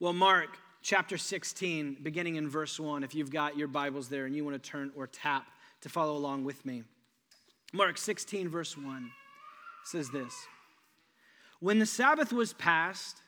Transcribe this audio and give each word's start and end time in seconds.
Well, 0.00 0.12
Mark 0.12 0.58
chapter 0.82 1.16
16, 1.16 1.98
beginning 2.02 2.34
in 2.34 2.48
verse 2.48 2.80
1, 2.80 3.04
if 3.04 3.14
you've 3.14 3.30
got 3.30 3.56
your 3.56 3.68
Bibles 3.68 4.08
there 4.08 4.26
and 4.26 4.34
you 4.34 4.44
want 4.44 4.60
to 4.60 4.70
turn 4.70 4.90
or 4.96 5.06
tap 5.06 5.46
to 5.82 5.88
follow 5.88 6.16
along 6.16 6.42
with 6.42 6.66
me. 6.66 6.82
Mark 7.72 7.96
16, 7.96 8.48
verse 8.48 8.76
1 8.76 9.10
says 9.84 10.10
this 10.10 10.34
When 11.60 11.78
the 11.78 11.86
Sabbath 11.86 12.32
was 12.32 12.52
past, 12.54 13.22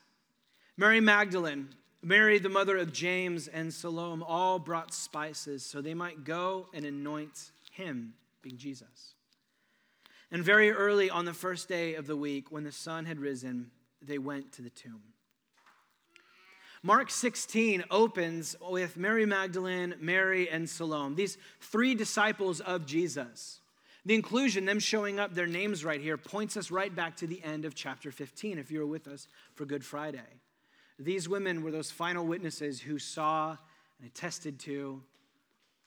Mary 0.75 0.99
Magdalene, 0.99 1.69
Mary, 2.03 2.37
the 2.37 2.49
mother 2.49 2.75
of 2.75 2.91
James 2.91 3.47
and 3.47 3.73
Salome, 3.73 4.25
all 4.27 4.59
brought 4.59 4.93
spices 4.93 5.65
so 5.65 5.79
they 5.79 5.93
might 5.93 6.25
go 6.25 6.67
and 6.73 6.83
anoint 6.83 7.51
him, 7.71 8.13
being 8.41 8.57
Jesus. 8.57 9.13
And 10.31 10.43
very 10.43 10.71
early 10.71 11.09
on 11.09 11.23
the 11.23 11.33
first 11.33 11.69
day 11.69 11.95
of 11.95 12.07
the 12.07 12.17
week, 12.17 12.51
when 12.51 12.65
the 12.65 12.73
sun 12.73 13.05
had 13.05 13.21
risen, 13.21 13.71
they 14.01 14.17
went 14.17 14.51
to 14.53 14.61
the 14.61 14.69
tomb. 14.69 15.01
Mark 16.83 17.09
16 17.09 17.85
opens 17.89 18.55
with 18.61 18.97
Mary 18.97 19.25
Magdalene, 19.25 19.95
Mary, 19.99 20.49
and 20.49 20.69
Salome, 20.69 21.15
these 21.15 21.37
three 21.59 21.95
disciples 21.95 22.59
of 22.59 22.85
Jesus. 22.85 23.61
The 24.05 24.15
inclusion, 24.15 24.65
them 24.65 24.79
showing 24.79 25.19
up, 25.19 25.33
their 25.33 25.47
names 25.47 25.83
right 25.83 25.99
here, 25.99 26.17
points 26.17 26.55
us 26.55 26.71
right 26.71 26.95
back 26.95 27.17
to 27.17 27.27
the 27.27 27.43
end 27.43 27.65
of 27.65 27.75
chapter 27.75 28.11
15, 28.11 28.57
if 28.57 28.71
you 28.71 28.79
were 28.79 28.85
with 28.85 29.07
us 29.07 29.27
for 29.53 29.65
Good 29.65 29.83
Friday. 29.83 30.19
These 30.99 31.27
women 31.27 31.61
were 31.61 31.71
those 31.71 31.91
final 31.91 32.25
witnesses 32.25 32.79
who 32.79 32.99
saw 32.99 33.57
and 33.99 34.07
attested 34.07 34.59
to, 34.59 35.01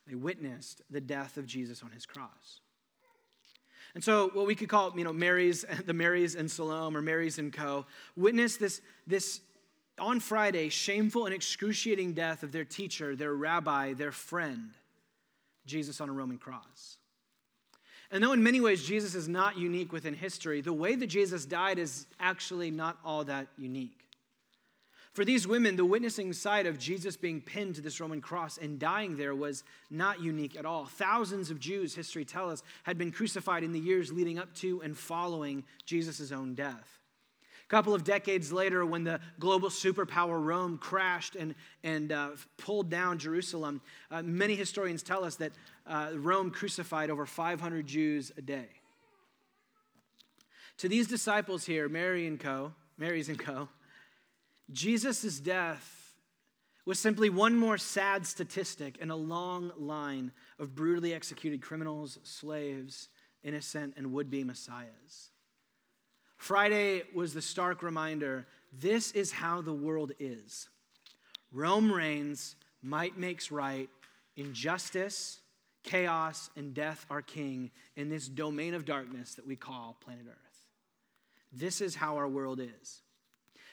they 0.07 0.15
witnessed 0.15 0.83
the 0.91 1.01
death 1.01 1.37
of 1.37 1.47
Jesus 1.47 1.83
on 1.83 1.93
his 1.93 2.05
cross. 2.05 2.61
And 3.95 4.05
so, 4.05 4.31
what 4.35 4.47
we 4.47 4.55
could 4.55 4.69
call, 4.69 4.93
you 4.97 5.05
know, 5.05 5.13
Mary's, 5.13 5.65
the 5.87 5.95
Marys 5.95 6.35
and 6.35 6.51
Salome 6.51 6.97
or 6.97 7.03
Marys 7.03 7.39
and 7.39 7.53
Co. 7.53 7.87
witnessed 8.17 8.61
this, 8.61 8.81
this 9.07 9.41
on 10.01 10.21
Friday, 10.21 10.69
shameful 10.69 11.27
and 11.27 11.35
excruciating 11.35 12.15
death 12.15 12.43
of 12.43 12.53
their 12.53 12.65
teacher, 12.65 13.15
their 13.15 13.35
rabbi, 13.35 13.93
their 13.93 14.13
friend, 14.13 14.71
Jesus 15.67 16.01
on 16.01 16.09
a 16.09 16.13
Roman 16.13 16.39
cross. 16.39 16.97
And 18.11 18.23
though 18.23 18.33
in 18.33 18.43
many 18.43 18.61
ways 18.61 18.83
Jesus 18.83 19.15
is 19.15 19.29
not 19.29 19.57
unique 19.57 19.93
within 19.93 20.15
history, 20.15 20.61
the 20.61 20.73
way 20.73 20.97
that 20.97 21.07
Jesus 21.07 21.45
died 21.45 21.79
is 21.79 22.07
actually 22.19 22.71
not 22.71 22.99
all 23.05 23.25
that 23.25 23.47
unique. 23.57 23.97
For 25.13 25.25
these 25.25 25.47
women, 25.47 25.77
the 25.77 25.85
witnessing 25.85 26.33
side 26.33 26.67
of 26.67 26.79
Jesus 26.79 27.17
being 27.17 27.41
pinned 27.41 27.75
to 27.75 27.81
this 27.81 28.01
Roman 28.01 28.21
cross 28.21 28.59
and 28.59 28.79
dying 28.79 29.17
there 29.17 29.35
was 29.35 29.65
not 29.91 30.21
unique 30.21 30.57
at 30.57 30.65
all. 30.65 30.87
Thousands 30.87 31.51
of 31.51 31.59
Jews, 31.59 31.95
history 31.95 32.25
tells 32.25 32.53
us, 32.55 32.63
had 32.85 32.97
been 32.97 33.11
crucified 33.11 33.65
in 33.65 33.73
the 33.73 33.81
years 33.81 34.13
leading 34.13 34.39
up 34.39 34.55
to 34.57 34.81
and 34.83 34.97
following 34.97 35.65
Jesus' 35.85 36.33
own 36.33 36.55
death 36.55 37.00
couple 37.71 37.95
of 37.95 38.03
decades 38.03 38.53
later, 38.53 38.85
when 38.85 39.05
the 39.05 39.21
global 39.39 39.69
superpower 39.69 40.45
Rome 40.45 40.77
crashed 40.77 41.37
and, 41.37 41.55
and 41.85 42.11
uh, 42.11 42.31
pulled 42.59 42.91
down 42.91 43.19
Jerusalem, 43.19 43.81
uh, 44.11 44.23
many 44.23 44.57
historians 44.57 45.05
tell 45.05 45.25
us 45.25 45.37
that 45.37 45.53
uh, 45.87 46.11
Rome 46.15 46.51
crucified 46.51 47.11
over 47.11 47.27
500 47.27 47.87
Jews 47.87 48.33
a 48.37 48.43
day. 48.43 48.67
To 50.79 50.89
these 50.89 51.07
disciples 51.07 51.65
here, 51.65 51.89
Mary 51.89 52.27
and 52.27 52.41
co, 52.41 52.73
Mary's 52.99 53.29
and 53.29 53.39
co, 53.39 53.69
Jesus' 54.73 55.39
death 55.39 56.17
was 56.85 56.99
simply 56.99 57.31
one 57.31 57.57
more 57.57 57.79
sad 57.79 58.27
statistic 58.27 58.97
in 58.99 59.11
a 59.11 59.17
long 59.17 59.71
line 59.79 60.33
of 60.59 60.75
brutally 60.75 61.15
executed 61.15 61.63
criminals, 61.63 62.19
slaves, 62.25 63.11
innocent, 63.45 63.95
and 63.97 64.13
would 64.13 64.29
be 64.29 64.43
messiahs. 64.43 65.30
Friday 66.41 67.03
was 67.15 67.35
the 67.35 67.43
stark 67.43 67.83
reminder 67.83 68.47
this 68.73 69.13
is 69.13 69.31
how 69.31 69.61
the 69.61 69.75
world 69.75 70.13
is. 70.19 70.71
Rome 71.53 71.93
reigns, 71.93 72.57
might 72.83 73.19
makes 73.19 73.53
right, 73.53 73.91
injustice, 74.37 75.41
chaos, 75.83 76.49
and 76.57 76.73
death 76.73 77.05
are 77.11 77.21
king 77.21 77.71
in 77.95 78.09
this 78.09 78.27
domain 78.27 78.73
of 78.73 78.87
darkness 78.87 79.35
that 79.35 79.47
we 79.47 79.55
call 79.55 79.99
planet 80.03 80.25
Earth. 80.27 80.67
This 81.53 81.83
is 81.83 81.95
how 81.95 82.17
our 82.17 82.27
world 82.27 82.59
is. 82.59 83.03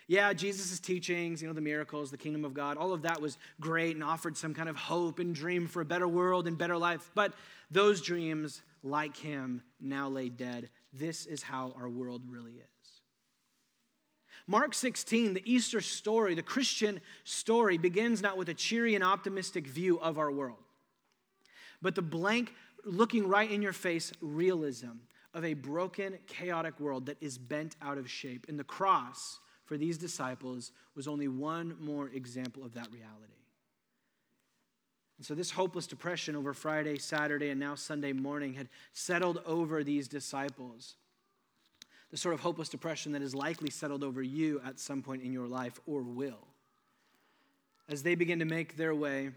Yeah, 0.09 0.33
Jesus' 0.33 0.77
teachings, 0.81 1.41
you 1.41 1.47
know, 1.47 1.53
the 1.53 1.61
miracles, 1.61 2.11
the 2.11 2.17
kingdom 2.17 2.43
of 2.43 2.53
God, 2.53 2.75
all 2.75 2.91
of 2.91 3.03
that 3.03 3.21
was 3.21 3.37
great 3.61 3.95
and 3.95 4.03
offered 4.03 4.35
some 4.35 4.53
kind 4.53 4.67
of 4.67 4.75
hope 4.75 5.19
and 5.19 5.33
dream 5.33 5.67
for 5.67 5.81
a 5.81 5.85
better 5.85 6.07
world 6.07 6.47
and 6.47 6.57
better 6.57 6.77
life. 6.77 7.11
But 7.15 7.31
those 7.71 8.01
dreams, 8.01 8.61
like 8.83 9.15
him, 9.15 9.63
now 9.79 10.09
lay 10.09 10.27
dead 10.27 10.69
this 10.93 11.25
is 11.25 11.43
how 11.43 11.73
our 11.77 11.89
world 11.89 12.21
really 12.27 12.53
is. 12.53 13.01
Mark 14.47 14.73
16, 14.73 15.33
the 15.33 15.43
Easter 15.45 15.81
story, 15.81 16.33
the 16.33 16.41
Christian 16.41 17.01
story, 17.25 17.77
begins 17.77 18.21
not 18.21 18.37
with 18.37 18.47
a 18.47 18.53
cheery 18.53 18.95
and 18.95 19.03
optimistic 19.03 19.67
view 19.67 19.99
of 19.99 20.17
our 20.17 20.31
world, 20.31 20.63
but 21.81 21.95
the 21.95 22.01
blank, 22.01 22.53
looking 22.85 23.27
right 23.27 23.51
in 23.51 23.61
your 23.61 23.73
face 23.73 24.13
realism 24.21 24.99
of 25.33 25.43
a 25.43 25.53
broken, 25.53 26.17
chaotic 26.27 26.79
world 26.79 27.05
that 27.07 27.17
is 27.21 27.37
bent 27.37 27.75
out 27.81 27.97
of 27.97 28.09
shape. 28.09 28.45
And 28.47 28.57
the 28.57 28.63
cross 28.63 29.39
for 29.65 29.77
these 29.77 29.97
disciples 29.97 30.71
was 30.95 31.07
only 31.07 31.27
one 31.27 31.75
more 31.79 32.09
example 32.09 32.63
of 32.63 32.73
that 32.73 32.91
reality. 32.91 33.33
And 35.17 35.25
so, 35.25 35.33
this 35.33 35.51
hopeless 35.51 35.87
depression 35.87 36.35
over 36.35 36.53
Friday, 36.53 36.97
Saturday, 36.99 37.49
and 37.49 37.59
now 37.59 37.75
Sunday 37.75 38.13
morning 38.13 38.53
had 38.53 38.69
settled 38.93 39.41
over 39.45 39.83
these 39.83 40.07
disciples. 40.07 40.95
The 42.11 42.17
sort 42.17 42.35
of 42.35 42.39
hopeless 42.41 42.69
depression 42.69 43.11
that 43.13 43.21
is 43.21 43.33
likely 43.35 43.69
settled 43.69 44.03
over 44.03 44.21
you 44.21 44.61
at 44.65 44.79
some 44.79 45.01
point 45.01 45.23
in 45.23 45.33
your 45.33 45.47
life 45.47 45.79
or 45.85 46.01
will. 46.01 46.47
As 47.89 48.03
they 48.03 48.15
begin 48.15 48.39
to 48.39 48.45
make 48.45 48.77
their 48.77 48.93
way 48.93 49.31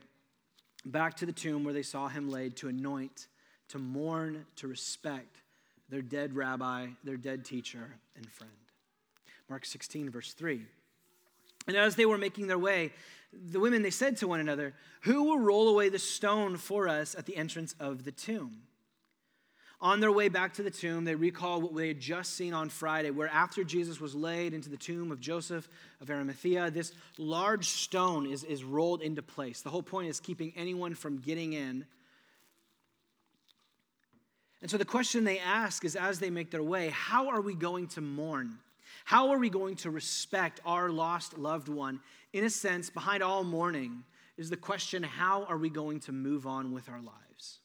back 0.84 1.16
to 1.16 1.26
the 1.26 1.32
tomb 1.32 1.64
where 1.64 1.74
they 1.74 1.82
saw 1.82 2.08
him 2.08 2.30
laid 2.30 2.56
to 2.56 2.68
anoint, 2.68 3.28
to 3.68 3.78
mourn, 3.78 4.44
to 4.56 4.68
respect 4.68 5.40
their 5.88 6.02
dead 6.02 6.34
rabbi, 6.34 6.88
their 7.02 7.16
dead 7.16 7.44
teacher, 7.44 7.94
and 8.16 8.30
friend. 8.30 8.52
Mark 9.48 9.64
16, 9.64 10.10
verse 10.10 10.32
3. 10.32 10.64
And 11.66 11.76
as 11.76 11.96
they 11.96 12.06
were 12.06 12.18
making 12.18 12.46
their 12.46 12.58
way, 12.58 12.92
the 13.32 13.60
women 13.60 13.82
they 13.82 13.90
said 13.90 14.16
to 14.18 14.28
one 14.28 14.40
another, 14.40 14.74
Who 15.02 15.24
will 15.24 15.38
roll 15.38 15.68
away 15.68 15.88
the 15.88 15.98
stone 15.98 16.56
for 16.56 16.88
us 16.88 17.14
at 17.14 17.26
the 17.26 17.36
entrance 17.36 17.74
of 17.78 18.04
the 18.04 18.12
tomb? 18.12 18.62
On 19.82 20.00
their 20.00 20.12
way 20.12 20.28
back 20.28 20.52
to 20.54 20.62
the 20.62 20.70
tomb, 20.70 21.04
they 21.04 21.14
recall 21.14 21.62
what 21.62 21.74
they 21.74 21.88
had 21.88 22.00
just 22.00 22.34
seen 22.34 22.52
on 22.52 22.68
Friday, 22.68 23.10
where 23.10 23.28
after 23.28 23.64
Jesus 23.64 23.98
was 23.98 24.14
laid 24.14 24.52
into 24.52 24.68
the 24.68 24.76
tomb 24.76 25.10
of 25.10 25.20
Joseph 25.20 25.66
of 26.02 26.10
Arimathea, 26.10 26.70
this 26.70 26.92
large 27.16 27.66
stone 27.66 28.26
is, 28.26 28.44
is 28.44 28.62
rolled 28.62 29.00
into 29.00 29.22
place. 29.22 29.62
The 29.62 29.70
whole 29.70 29.82
point 29.82 30.08
is 30.08 30.20
keeping 30.20 30.52
anyone 30.54 30.94
from 30.94 31.18
getting 31.18 31.54
in. 31.54 31.86
And 34.60 34.70
so 34.70 34.76
the 34.76 34.84
question 34.84 35.24
they 35.24 35.38
ask 35.38 35.82
is 35.86 35.96
as 35.96 36.18
they 36.18 36.28
make 36.28 36.50
their 36.50 36.62
way, 36.62 36.90
how 36.90 37.28
are 37.28 37.40
we 37.40 37.54
going 37.54 37.86
to 37.88 38.02
mourn? 38.02 38.58
How 39.04 39.30
are 39.30 39.38
we 39.38 39.50
going 39.50 39.76
to 39.76 39.90
respect 39.90 40.60
our 40.64 40.90
lost 40.90 41.38
loved 41.38 41.68
one? 41.68 42.00
In 42.32 42.44
a 42.44 42.50
sense, 42.50 42.90
behind 42.90 43.22
all 43.22 43.44
mourning 43.44 44.04
is 44.36 44.50
the 44.50 44.56
question 44.56 45.02
how 45.02 45.44
are 45.44 45.58
we 45.58 45.68
going 45.68 46.00
to 46.00 46.12
move 46.12 46.46
on 46.46 46.72
with 46.72 46.88
our 46.88 47.00
lives? 47.00 47.58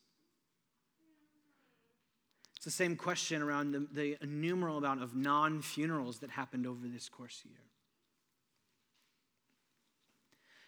It's 2.55 2.65
the 2.65 2.71
same 2.71 2.95
question 2.95 3.41
around 3.41 3.71
the, 3.71 3.87
the 3.91 4.17
innumerable 4.21 4.79
amount 4.79 5.03
of 5.03 5.15
non 5.15 5.61
funerals 5.61 6.19
that 6.19 6.31
happened 6.31 6.65
over 6.65 6.87
this 6.87 7.09
course 7.09 7.41
year. 7.45 7.59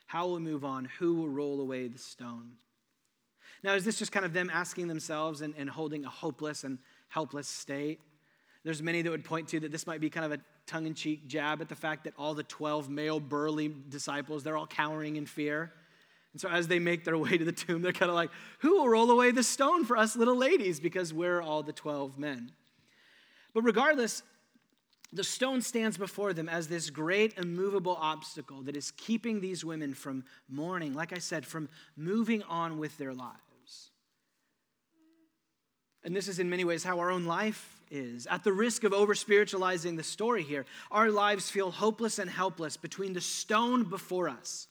How 0.05 0.27
will 0.27 0.35
we 0.35 0.41
move 0.41 0.63
on? 0.63 0.85
Who 0.99 1.15
will 1.15 1.29
roll 1.29 1.59
away 1.59 1.87
the 1.87 1.97
stone? 1.97 2.53
Now, 3.63 3.73
is 3.73 3.83
this 3.83 3.99
just 3.99 4.11
kind 4.11 4.25
of 4.25 4.33
them 4.33 4.49
asking 4.53 4.87
themselves 4.87 5.41
and, 5.41 5.53
and 5.57 5.69
holding 5.69 6.05
a 6.05 6.09
hopeless 6.09 6.63
and 6.63 6.79
helpless 7.09 7.47
state? 7.47 7.99
There's 8.63 8.81
many 8.81 9.01
that 9.01 9.09
would 9.09 9.23
point 9.23 9.47
to 9.49 9.59
that 9.61 9.71
this 9.71 9.87
might 9.87 10.01
be 10.01 10.09
kind 10.09 10.25
of 10.25 10.31
a 10.39 10.41
tongue 10.65 10.87
in 10.87 10.93
cheek 10.93 11.27
jab 11.27 11.61
at 11.61 11.69
the 11.69 11.75
fact 11.75 12.03
that 12.03 12.13
all 12.17 12.33
the 12.33 12.43
12 12.43 12.89
male 12.89 13.19
burly 13.19 13.73
disciples, 13.89 14.43
they're 14.43 14.57
all 14.57 14.67
cowering 14.67 15.15
in 15.15 15.25
fear. 15.25 15.71
And 16.33 16.41
so 16.41 16.49
as 16.49 16.67
they 16.67 16.79
make 16.79 17.03
their 17.03 17.17
way 17.17 17.37
to 17.37 17.45
the 17.45 17.51
tomb, 17.51 17.81
they're 17.81 17.93
kind 17.93 18.09
of 18.09 18.15
like, 18.15 18.29
who 18.59 18.77
will 18.77 18.89
roll 18.89 19.09
away 19.09 19.31
the 19.31 19.43
stone 19.43 19.85
for 19.85 19.97
us 19.97 20.15
little 20.15 20.35
ladies? 20.35 20.79
Because 20.79 21.13
we're 21.13 21.41
all 21.41 21.63
the 21.63 21.73
12 21.73 22.19
men. 22.19 22.51
But 23.53 23.63
regardless, 23.63 24.21
the 25.13 25.23
stone 25.23 25.61
stands 25.61 25.97
before 25.97 26.33
them 26.33 26.49
as 26.49 26.67
this 26.67 26.89
great 26.89 27.37
immovable 27.37 27.97
obstacle 27.99 28.61
that 28.63 28.75
is 28.75 28.91
keeping 28.91 29.39
these 29.39 29.63
women 29.63 29.93
from 29.93 30.25
mourning, 30.49 30.93
like 30.93 31.13
I 31.13 31.19
said, 31.19 31.45
from 31.45 31.69
moving 31.95 32.43
on 32.43 32.77
with 32.77 32.97
their 32.97 33.13
lives. 33.13 33.91
And 36.03 36.15
this 36.15 36.27
is 36.27 36.39
in 36.39 36.49
many 36.49 36.65
ways 36.65 36.83
how 36.83 36.99
our 36.99 37.09
own 37.09 37.25
life 37.25 37.76
is. 37.91 38.27
At 38.27 38.43
the 38.43 38.53
risk 38.53 38.83
of 38.83 38.93
over 38.93 39.15
spiritualizing 39.15 39.95
the 39.95 40.03
story 40.03 40.43
here, 40.43 40.65
our 40.91 41.09
lives 41.11 41.49
feel 41.49 41.71
hopeless 41.71 42.19
and 42.19 42.29
helpless 42.29 42.77
between 42.77 43.13
the 43.13 43.21
stone 43.21 43.83
before 43.83 44.29
us, 44.29 44.67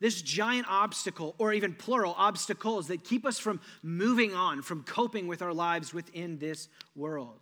this 0.00 0.20
giant 0.20 0.66
obstacle, 0.68 1.34
or 1.38 1.52
even 1.52 1.74
plural 1.74 2.14
obstacles 2.18 2.88
that 2.88 3.02
keep 3.04 3.24
us 3.24 3.38
from 3.38 3.60
moving 3.82 4.34
on, 4.34 4.62
from 4.62 4.82
coping 4.82 5.26
with 5.26 5.42
our 5.42 5.54
lives 5.54 5.94
within 5.94 6.38
this 6.38 6.68
world. 6.94 7.40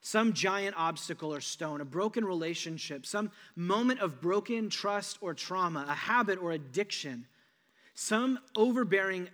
some 0.00 0.32
giant 0.32 0.74
obstacle 0.78 1.32
or 1.32 1.40
stone, 1.40 1.80
a 1.80 1.84
broken 1.84 2.24
relationship, 2.24 3.04
some 3.04 3.30
moment 3.54 4.00
of 4.00 4.20
broken 4.20 4.70
trust 4.70 5.18
or 5.20 5.34
trauma, 5.34 5.84
a 5.88 5.94
habit 5.94 6.38
or 6.40 6.52
addiction, 6.52 7.26
some 7.94 8.38
overbearing 8.56 9.28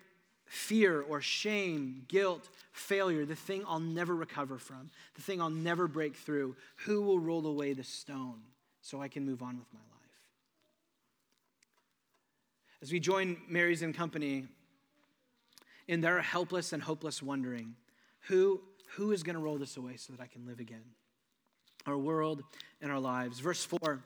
fear 0.46 1.02
or 1.02 1.20
shame, 1.20 2.04
guilt, 2.08 2.48
failure, 2.72 3.24
the 3.24 3.36
thing 3.36 3.64
I'll 3.66 3.80
never 3.80 4.14
recover 4.14 4.58
from, 4.58 4.90
the 5.14 5.22
thing 5.22 5.40
I'll 5.40 5.50
never 5.50 5.88
break 5.88 6.14
through. 6.14 6.56
Who 6.84 7.02
will 7.02 7.18
roll 7.18 7.46
away 7.46 7.72
the 7.72 7.84
stone 7.84 8.40
so 8.80 9.00
I 9.00 9.08
can 9.08 9.26
move 9.26 9.42
on 9.42 9.58
with 9.58 9.66
my 9.72 9.80
life? 9.80 9.96
As 12.82 12.92
we 12.92 13.00
join 13.00 13.36
Mary's 13.48 13.82
and 13.82 13.94
company 13.94 14.46
in 15.88 16.00
their 16.00 16.20
helpless 16.20 16.72
and 16.72 16.82
hopeless 16.82 17.22
wondering, 17.22 17.74
who, 18.28 18.60
who 18.96 19.12
is 19.12 19.22
going 19.22 19.34
to 19.34 19.42
roll 19.42 19.56
this 19.56 19.76
away 19.76 19.96
so 19.96 20.12
that 20.12 20.22
I 20.22 20.26
can 20.26 20.46
live 20.46 20.60
again? 20.60 20.84
Our 21.86 21.96
world 21.96 22.42
and 22.80 22.90
our 22.90 23.00
lives. 23.00 23.40
Verse 23.40 23.64
4 23.64 24.00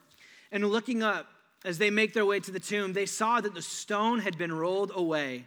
And 0.52 0.64
looking 0.70 1.02
up, 1.02 1.26
as 1.64 1.78
they 1.78 1.90
make 1.90 2.14
their 2.14 2.25
way 2.25 2.40
to 2.40 2.50
the 2.50 2.60
tomb, 2.60 2.92
they 2.92 3.06
saw 3.06 3.40
that 3.40 3.54
the 3.54 3.62
stone 3.62 4.20
had 4.20 4.38
been 4.38 4.52
rolled 4.52 4.92
away. 4.94 5.46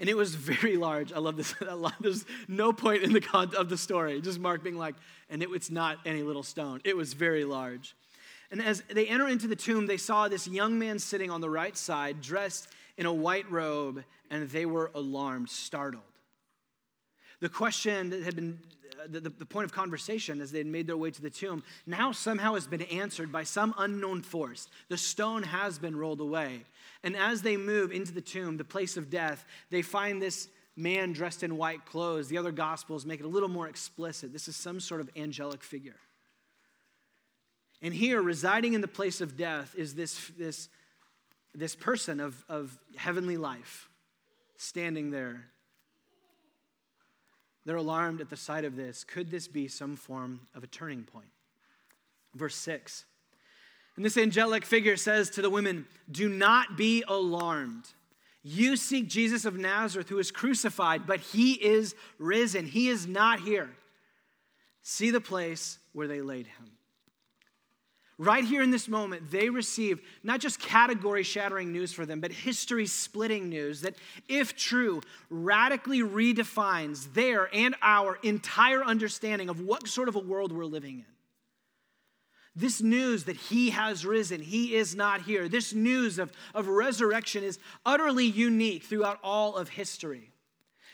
And 0.00 0.08
it 0.08 0.16
was 0.16 0.34
very 0.34 0.76
large. 0.76 1.12
I 1.12 1.18
love 1.18 1.36
this. 1.36 1.54
There's 2.00 2.24
no 2.46 2.72
point 2.72 3.02
in 3.02 3.12
the 3.12 3.20
content 3.20 3.60
of 3.60 3.68
the 3.68 3.76
story. 3.76 4.20
Just 4.20 4.38
Mark 4.38 4.62
being 4.62 4.78
like, 4.78 4.94
and 5.28 5.42
it, 5.42 5.48
it's 5.52 5.70
not 5.70 5.98
any 6.06 6.22
little 6.22 6.42
stone. 6.42 6.80
It 6.84 6.96
was 6.96 7.14
very 7.14 7.44
large. 7.44 7.96
And 8.50 8.62
as 8.62 8.82
they 8.92 9.06
enter 9.06 9.28
into 9.28 9.46
the 9.46 9.56
tomb, 9.56 9.86
they 9.86 9.96
saw 9.96 10.28
this 10.28 10.46
young 10.46 10.78
man 10.78 10.98
sitting 10.98 11.30
on 11.30 11.40
the 11.40 11.50
right 11.50 11.76
side, 11.76 12.20
dressed 12.22 12.68
in 12.96 13.06
a 13.06 13.12
white 13.12 13.50
robe, 13.50 14.04
and 14.30 14.48
they 14.48 14.66
were 14.66 14.90
alarmed, 14.94 15.50
startled. 15.50 16.02
The 17.40 17.48
question 17.48 18.10
that 18.10 18.22
had 18.22 18.34
been 18.34 18.58
uh, 18.98 19.06
the, 19.08 19.20
the, 19.20 19.46
point 19.46 19.64
of 19.64 19.72
conversation 19.72 20.40
as 20.40 20.50
they 20.50 20.58
had 20.58 20.66
made 20.66 20.86
their 20.86 20.96
way 20.96 21.10
to 21.10 21.22
the 21.22 21.30
tomb 21.30 21.62
now 21.86 22.10
somehow 22.10 22.54
has 22.54 22.66
been 22.66 22.82
answered 22.82 23.30
by 23.30 23.44
some 23.44 23.72
unknown 23.78 24.22
force. 24.22 24.66
The 24.88 24.96
stone 24.96 25.44
has 25.44 25.78
been 25.78 25.94
rolled 25.94 26.20
away. 26.20 26.64
And 27.02 27.16
as 27.16 27.42
they 27.42 27.56
move 27.56 27.92
into 27.92 28.12
the 28.12 28.20
tomb, 28.20 28.56
the 28.56 28.64
place 28.64 28.96
of 28.96 29.10
death, 29.10 29.44
they 29.70 29.82
find 29.82 30.20
this 30.20 30.48
man 30.76 31.12
dressed 31.12 31.42
in 31.42 31.56
white 31.56 31.84
clothes. 31.84 32.28
The 32.28 32.38
other 32.38 32.52
gospels 32.52 33.06
make 33.06 33.20
it 33.20 33.26
a 33.26 33.28
little 33.28 33.48
more 33.48 33.68
explicit. 33.68 34.32
This 34.32 34.48
is 34.48 34.56
some 34.56 34.80
sort 34.80 35.00
of 35.00 35.10
angelic 35.16 35.62
figure. 35.62 35.96
And 37.82 37.94
here, 37.94 38.20
residing 38.20 38.74
in 38.74 38.80
the 38.80 38.88
place 38.88 39.20
of 39.20 39.36
death, 39.36 39.74
is 39.76 39.94
this, 39.94 40.32
this, 40.36 40.68
this 41.54 41.76
person 41.76 42.18
of, 42.18 42.44
of 42.48 42.76
heavenly 42.96 43.36
life 43.36 43.88
standing 44.56 45.10
there. 45.10 45.44
They're 47.64 47.76
alarmed 47.76 48.20
at 48.20 48.30
the 48.30 48.36
sight 48.36 48.64
of 48.64 48.76
this. 48.76 49.04
Could 49.04 49.30
this 49.30 49.46
be 49.46 49.68
some 49.68 49.94
form 49.94 50.40
of 50.54 50.64
a 50.64 50.66
turning 50.66 51.04
point? 51.04 51.28
Verse 52.34 52.56
6. 52.56 53.04
And 53.98 54.04
this 54.04 54.16
angelic 54.16 54.64
figure 54.64 54.96
says 54.96 55.28
to 55.30 55.42
the 55.42 55.50
women, 55.50 55.84
Do 56.08 56.28
not 56.28 56.76
be 56.76 57.02
alarmed. 57.08 57.84
You 58.44 58.76
seek 58.76 59.08
Jesus 59.08 59.44
of 59.44 59.58
Nazareth, 59.58 60.08
who 60.08 60.20
is 60.20 60.30
crucified, 60.30 61.04
but 61.04 61.18
he 61.18 61.54
is 61.54 61.96
risen. 62.16 62.66
He 62.66 62.90
is 62.90 63.08
not 63.08 63.40
here. 63.40 63.68
See 64.82 65.10
the 65.10 65.20
place 65.20 65.80
where 65.94 66.06
they 66.06 66.20
laid 66.20 66.46
him. 66.46 66.70
Right 68.18 68.44
here 68.44 68.62
in 68.62 68.70
this 68.70 68.86
moment, 68.86 69.32
they 69.32 69.48
receive 69.50 70.00
not 70.22 70.38
just 70.38 70.60
category 70.60 71.24
shattering 71.24 71.72
news 71.72 71.92
for 71.92 72.06
them, 72.06 72.20
but 72.20 72.30
history 72.30 72.86
splitting 72.86 73.48
news 73.48 73.80
that, 73.80 73.96
if 74.28 74.54
true, 74.54 75.00
radically 75.28 76.02
redefines 76.02 77.12
their 77.14 77.52
and 77.52 77.74
our 77.82 78.16
entire 78.22 78.84
understanding 78.84 79.48
of 79.48 79.60
what 79.60 79.88
sort 79.88 80.08
of 80.08 80.14
a 80.14 80.20
world 80.20 80.52
we're 80.52 80.66
living 80.66 81.00
in. 81.00 81.17
This 82.58 82.82
news 82.82 83.24
that 83.24 83.36
he 83.36 83.70
has 83.70 84.04
risen, 84.04 84.40
he 84.40 84.74
is 84.74 84.96
not 84.96 85.22
here. 85.22 85.48
This 85.48 85.72
news 85.72 86.18
of, 86.18 86.32
of 86.52 86.66
resurrection 86.66 87.44
is 87.44 87.56
utterly 87.86 88.24
unique 88.26 88.82
throughout 88.82 89.20
all 89.22 89.54
of 89.54 89.68
history. 89.68 90.32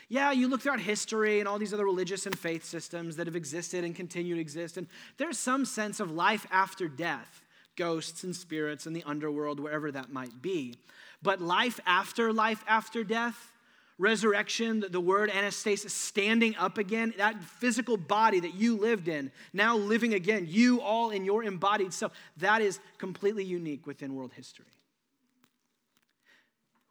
Yeah, 0.07 0.31
you 0.31 0.47
look 0.47 0.61
throughout 0.61 0.79
history 0.79 1.39
and 1.39 1.49
all 1.49 1.57
these 1.57 1.73
other 1.73 1.85
religious 1.85 2.27
and 2.27 2.37
faith 2.37 2.63
systems 2.63 3.15
that 3.15 3.25
have 3.25 3.35
existed 3.35 3.83
and 3.83 3.95
continue 3.95 4.35
to 4.35 4.41
exist, 4.41 4.77
and 4.77 4.85
there's 5.17 5.39
some 5.39 5.65
sense 5.65 5.99
of 5.99 6.11
life 6.11 6.45
after 6.51 6.87
death 6.87 7.41
ghosts 7.75 8.23
and 8.23 8.35
spirits 8.35 8.85
and 8.85 8.95
the 8.95 9.03
underworld, 9.03 9.59
wherever 9.59 9.91
that 9.91 10.13
might 10.13 10.43
be. 10.43 10.75
But 11.23 11.41
life 11.41 11.79
after 11.87 12.31
life 12.31 12.63
after 12.67 13.03
death, 13.03 13.54
resurrection, 13.97 14.83
the 14.89 14.99
word 14.99 15.29
anastasis, 15.29 15.91
standing 15.91 16.55
up 16.57 16.77
again, 16.77 17.13
that 17.17 17.41
physical 17.41 17.97
body 17.97 18.39
that 18.41 18.53
you 18.53 18.77
lived 18.77 19.07
in, 19.07 19.31
now 19.53 19.77
living 19.77 20.13
again, 20.13 20.45
you 20.49 20.81
all 20.81 21.11
in 21.11 21.23
your 21.23 21.43
embodied 21.43 21.93
self, 21.93 22.11
that 22.37 22.61
is 22.61 22.79
completely 22.97 23.43
unique 23.43 23.87
within 23.87 24.13
world 24.13 24.33
history. 24.33 24.65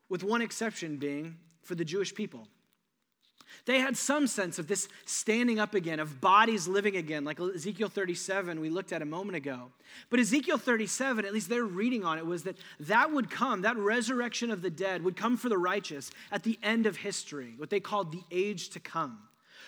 With 0.08 0.24
one 0.24 0.42
exception 0.42 0.96
being 0.96 1.36
for 1.62 1.74
the 1.74 1.84
Jewish 1.84 2.14
people. 2.14 2.48
They 3.66 3.80
had 3.80 3.96
some 3.96 4.26
sense 4.26 4.58
of 4.58 4.68
this 4.68 4.88
standing 5.04 5.58
up 5.58 5.74
again, 5.74 6.00
of 6.00 6.20
bodies 6.20 6.68
living 6.68 6.96
again, 6.96 7.24
like 7.24 7.40
Ezekiel 7.40 7.88
37 7.88 8.60
we 8.60 8.70
looked 8.70 8.92
at 8.92 9.02
a 9.02 9.06
moment 9.06 9.36
ago. 9.36 9.70
But 10.10 10.20
Ezekiel 10.20 10.58
37, 10.58 11.24
at 11.24 11.32
least 11.32 11.48
their 11.48 11.64
reading 11.64 12.04
on 12.04 12.18
it, 12.18 12.26
was 12.26 12.42
that 12.44 12.56
that 12.80 13.12
would 13.12 13.30
come, 13.30 13.62
that 13.62 13.76
resurrection 13.76 14.50
of 14.50 14.62
the 14.62 14.70
dead 14.70 15.02
would 15.04 15.16
come 15.16 15.36
for 15.36 15.48
the 15.48 15.58
righteous 15.58 16.10
at 16.30 16.42
the 16.42 16.58
end 16.62 16.86
of 16.86 16.96
history, 16.96 17.54
what 17.56 17.70
they 17.70 17.80
called 17.80 18.12
the 18.12 18.22
age 18.30 18.70
to 18.70 18.80
come. 18.80 19.18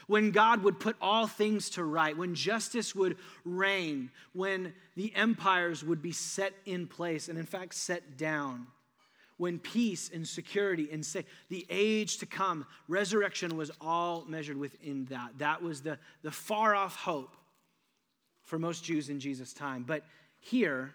When 0.07 0.31
God 0.31 0.63
would 0.63 0.79
put 0.79 0.97
all 1.01 1.27
things 1.27 1.71
to 1.71 1.83
right, 1.83 2.17
when 2.17 2.35
justice 2.35 2.95
would 2.95 3.17
reign, 3.45 4.11
when 4.35 4.73
the 4.95 5.13
empires 5.17 5.83
would 5.83 6.01
be 6.01 6.13
set 6.13 6.53
in 6.65 6.87
place 6.87 7.29
and, 7.29 7.39
in 7.39 7.47
fact, 7.47 7.75
set 7.75 8.17
down 8.17 8.69
when 9.39 9.59
peace 9.59 10.11
and 10.13 10.27
security 10.27 10.89
and 10.91 11.05
say 11.05 11.25
the 11.49 11.67
age 11.69 12.19
to 12.19 12.27
come 12.27 12.67
resurrection 12.89 13.57
was 13.57 13.71
all 13.81 14.25
measured 14.27 14.57
within 14.57 15.05
that. 15.07 15.39
That 15.39 15.63
was 15.63 15.83
the, 15.83 15.99
the 16.23 16.31
far 16.31 16.75
off 16.75 16.97
hope 16.97 17.37
for 18.43 18.59
most 18.59 18.85
jews 18.85 19.09
in 19.11 19.21
jesus 19.21 19.53
time. 19.53 19.85
But 19.87 20.05
here 20.39 20.95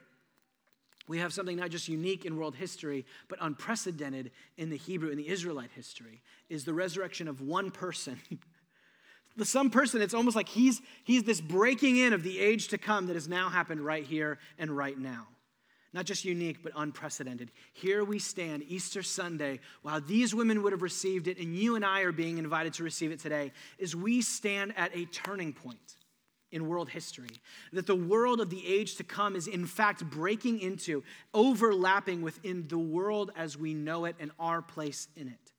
we 1.08 1.20
have 1.20 1.34
something 1.34 1.58
not 1.58 1.70
just 1.70 1.88
unique 1.88 2.26
in 2.26 2.38
world 2.38 2.56
history 2.56 3.06
but 3.28 3.38
unprecedented 3.42 4.32
in 4.58 4.70
the 4.70 4.78
hebrew 4.78 5.10
and 5.10 5.20
the 5.20 5.28
israelite 5.28 5.72
history 5.76 6.22
is 6.50 6.64
the 6.66 6.74
resurrection 6.74 7.28
of 7.28 7.42
one 7.42 7.72
person. 7.72 8.20
The 9.38 9.46
some 9.46 9.70
person 9.70 10.02
it's 10.02 10.14
almost 10.14 10.36
like 10.36 10.50
he's 10.50 10.82
he's 11.06 11.24
this 11.24 11.40
breaking 11.40 11.96
in 11.96 12.12
of 12.12 12.22
the 12.22 12.38
age 12.38 12.68
to 12.68 12.78
come 12.78 13.08
that 13.08 13.14
has 13.14 13.30
now 13.30 13.48
happened 13.48 13.80
right 13.80 14.04
here 14.04 14.40
and 14.60 14.70
right 14.76 15.00
now 15.00 15.26
not 15.94 16.06
just 16.06 16.24
unique, 16.24 16.64
but 16.64 16.72
unprecedented. 16.76 17.52
Here 17.74 18.04
we 18.04 18.18
stand, 18.20 18.64
Easter 18.68 19.04
Sunday, 19.04 19.60
while 19.82 20.00
these 20.00 20.34
women 20.34 20.64
would 20.64 20.72
have 20.72 20.82
received 20.82 21.28
it, 21.28 21.38
and 21.38 21.56
you 21.56 21.76
and 21.76 21.86
I 21.86 22.02
are 22.02 22.12
being 22.12 22.38
invited 22.38 22.74
to 22.76 22.84
receive 22.84 23.12
it 23.12 23.20
today, 23.20 23.52
is 23.78 23.96
we 23.96 24.22
stand 24.22 24.74
at 24.78 24.96
a 24.96 25.06
turning 25.06 25.52
point 25.54 25.98
in 26.52 26.68
world 26.68 26.90
history. 26.90 27.30
That 27.74 27.88
the 27.88 27.96
world 27.96 28.40
of 28.40 28.50
the 28.50 28.66
age 28.66 28.96
to 28.96 29.04
come 29.04 29.36
is, 29.36 29.48
in 29.48 29.66
fact, 29.66 30.10
breaking 30.10 30.60
into, 30.60 31.04
overlapping 31.34 32.22
within 32.22 32.68
the 32.68 32.78
world 32.78 33.32
as 33.36 33.58
we 33.58 33.74
know 33.74 34.06
it 34.06 34.16
and 34.20 34.32
our 34.40 34.62
place 34.62 35.08
in 35.16 35.28
it. 35.28 35.52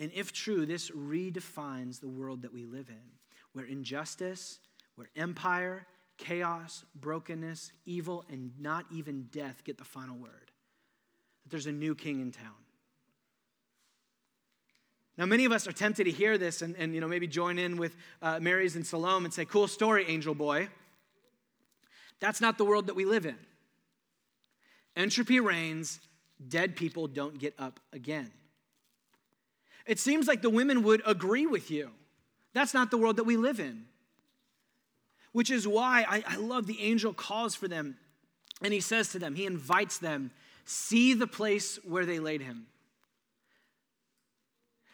And 0.00 0.12
if 0.14 0.32
true, 0.32 0.66
this 0.66 0.90
redefines 0.90 2.00
the 2.00 2.08
world 2.08 2.42
that 2.42 2.52
we 2.52 2.64
live 2.64 2.88
in, 2.88 3.02
where 3.52 3.64
injustice, 3.64 4.60
where 4.94 5.10
empire, 5.16 5.86
chaos, 6.18 6.84
brokenness, 6.94 7.72
evil, 7.86 8.24
and 8.28 8.52
not 8.60 8.84
even 8.92 9.28
death 9.32 9.62
get 9.64 9.78
the 9.78 9.84
final 9.84 10.16
word. 10.16 10.50
That 11.44 11.50
there's 11.50 11.66
a 11.66 11.72
new 11.72 11.94
king 11.94 12.20
in 12.20 12.32
town. 12.32 12.54
Now, 15.16 15.26
many 15.26 15.44
of 15.44 15.52
us 15.52 15.66
are 15.66 15.72
tempted 15.72 16.04
to 16.04 16.10
hear 16.10 16.38
this 16.38 16.62
and, 16.62 16.76
and 16.76 16.94
you 16.94 17.00
know, 17.00 17.08
maybe 17.08 17.26
join 17.26 17.58
in 17.58 17.76
with 17.76 17.96
uh, 18.22 18.38
Mary's 18.40 18.76
and 18.76 18.86
Salome 18.86 19.24
and 19.24 19.34
say, 19.34 19.44
cool 19.44 19.66
story, 19.66 20.04
angel 20.06 20.34
boy. 20.34 20.68
That's 22.20 22.40
not 22.40 22.58
the 22.58 22.64
world 22.64 22.86
that 22.86 22.94
we 22.94 23.04
live 23.04 23.26
in. 23.26 23.36
Entropy 24.96 25.40
reigns, 25.40 26.00
dead 26.46 26.76
people 26.76 27.06
don't 27.08 27.38
get 27.38 27.54
up 27.58 27.80
again. 27.92 28.30
It 29.86 29.98
seems 29.98 30.28
like 30.28 30.42
the 30.42 30.50
women 30.50 30.82
would 30.82 31.02
agree 31.06 31.46
with 31.46 31.70
you. 31.70 31.90
That's 32.52 32.74
not 32.74 32.90
the 32.90 32.98
world 32.98 33.16
that 33.16 33.24
we 33.24 33.36
live 33.36 33.58
in 33.58 33.86
which 35.32 35.50
is 35.50 35.66
why 35.66 36.04
I, 36.08 36.22
I 36.26 36.36
love 36.36 36.66
the 36.66 36.80
angel 36.80 37.12
calls 37.12 37.54
for 37.54 37.68
them. 37.68 37.96
And 38.62 38.72
he 38.72 38.80
says 38.80 39.12
to 39.12 39.18
them, 39.18 39.34
he 39.34 39.46
invites 39.46 39.98
them, 39.98 40.30
see 40.64 41.14
the 41.14 41.26
place 41.26 41.78
where 41.84 42.04
they 42.04 42.18
laid 42.18 42.42
him. 42.42 42.66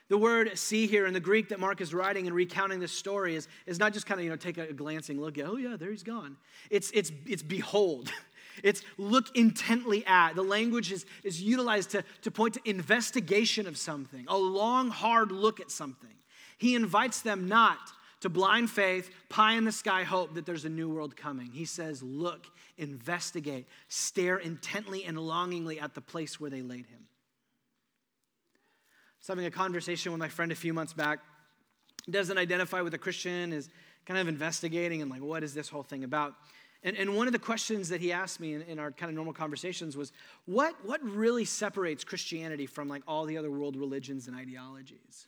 The 0.08 0.18
word 0.18 0.58
see 0.58 0.86
here 0.86 1.06
in 1.06 1.14
the 1.14 1.20
Greek 1.20 1.48
that 1.48 1.58
Mark 1.58 1.80
is 1.80 1.94
writing 1.94 2.26
and 2.26 2.36
recounting 2.36 2.78
this 2.78 2.92
story 2.92 3.36
is, 3.36 3.48
is 3.66 3.78
not 3.78 3.94
just 3.94 4.04
kind 4.04 4.20
of, 4.20 4.24
you 4.24 4.30
know, 4.30 4.36
take 4.36 4.58
a 4.58 4.72
glancing 4.72 5.18
look 5.20 5.38
at, 5.38 5.46
oh 5.46 5.56
yeah, 5.56 5.76
there 5.78 5.90
he's 5.90 6.02
gone. 6.02 6.36
It's, 6.70 6.90
it's, 6.92 7.10
it's 7.26 7.42
behold. 7.42 8.10
It's 8.62 8.82
look 8.98 9.36
intently 9.36 10.06
at. 10.06 10.36
The 10.36 10.42
language 10.42 10.92
is, 10.92 11.06
is 11.24 11.42
utilized 11.42 11.90
to, 11.90 12.04
to 12.22 12.30
point 12.30 12.54
to 12.54 12.60
investigation 12.64 13.66
of 13.66 13.76
something, 13.76 14.26
a 14.28 14.36
long, 14.36 14.90
hard 14.90 15.32
look 15.32 15.58
at 15.58 15.72
something. 15.72 16.14
He 16.56 16.76
invites 16.76 17.20
them 17.20 17.48
not 17.48 17.78
to 18.24 18.30
blind 18.30 18.70
faith, 18.70 19.10
pie 19.28 19.52
in 19.52 19.64
the 19.64 19.72
sky 19.72 20.02
hope 20.02 20.32
that 20.32 20.46
there's 20.46 20.64
a 20.64 20.68
new 20.70 20.88
world 20.88 21.14
coming. 21.14 21.50
He 21.52 21.66
says, 21.66 22.02
Look, 22.02 22.46
investigate, 22.78 23.68
stare 23.88 24.38
intently 24.38 25.04
and 25.04 25.18
longingly 25.18 25.78
at 25.78 25.92
the 25.92 26.00
place 26.00 26.40
where 26.40 26.48
they 26.48 26.62
laid 26.62 26.86
him. 26.86 27.00
I 28.56 29.20
was 29.20 29.28
having 29.28 29.44
a 29.44 29.50
conversation 29.50 30.10
with 30.10 30.18
my 30.18 30.30
friend 30.30 30.50
a 30.50 30.54
few 30.54 30.72
months 30.72 30.94
back. 30.94 31.18
He 32.06 32.12
doesn't 32.12 32.38
identify 32.38 32.80
with 32.80 32.94
a 32.94 32.98
Christian, 32.98 33.52
is 33.52 33.68
kind 34.06 34.18
of 34.18 34.26
investigating 34.26 35.02
and 35.02 35.10
like, 35.10 35.22
what 35.22 35.44
is 35.44 35.52
this 35.52 35.68
whole 35.68 35.82
thing 35.82 36.02
about? 36.02 36.32
And, 36.82 36.96
and 36.96 37.14
one 37.14 37.26
of 37.26 37.34
the 37.34 37.38
questions 37.38 37.90
that 37.90 38.00
he 38.00 38.10
asked 38.10 38.40
me 38.40 38.54
in, 38.54 38.62
in 38.62 38.78
our 38.78 38.90
kind 38.90 39.10
of 39.10 39.16
normal 39.16 39.34
conversations 39.34 39.98
was, 39.98 40.12
what, 40.46 40.74
what 40.82 41.02
really 41.02 41.44
separates 41.44 42.04
Christianity 42.04 42.64
from 42.64 42.88
like 42.88 43.02
all 43.06 43.26
the 43.26 43.36
other 43.36 43.50
world 43.50 43.76
religions 43.76 44.28
and 44.28 44.34
ideologies? 44.34 45.26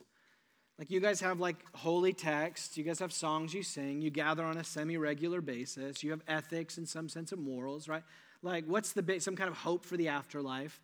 Like 0.79 0.91
you 0.91 0.99
guys 0.99 1.19
have 1.21 1.39
like 1.39 1.57
holy 1.73 2.13
texts, 2.13 2.77
you 2.77 2.83
guys 2.83 2.99
have 2.99 3.11
songs 3.11 3.53
you 3.53 3.63
sing, 3.63 4.01
you 4.01 4.11
gather 4.11 4.43
on 4.43 4.57
a 4.57 4.63
semi-regular 4.63 5.41
basis, 5.41 6.03
you 6.03 6.11
have 6.11 6.21
ethics 6.27 6.77
and 6.77 6.87
some 6.87 7.09
sense 7.09 7.31
of 7.31 7.39
morals, 7.39 7.87
right? 7.87 8.03
Like 8.43 8.65
what's 8.65 8.91
the 8.91 9.19
some 9.19 9.35
kind 9.35 9.49
of 9.49 9.57
hope 9.57 9.85
for 9.85 9.97
the 9.97 10.09
afterlife? 10.09 10.79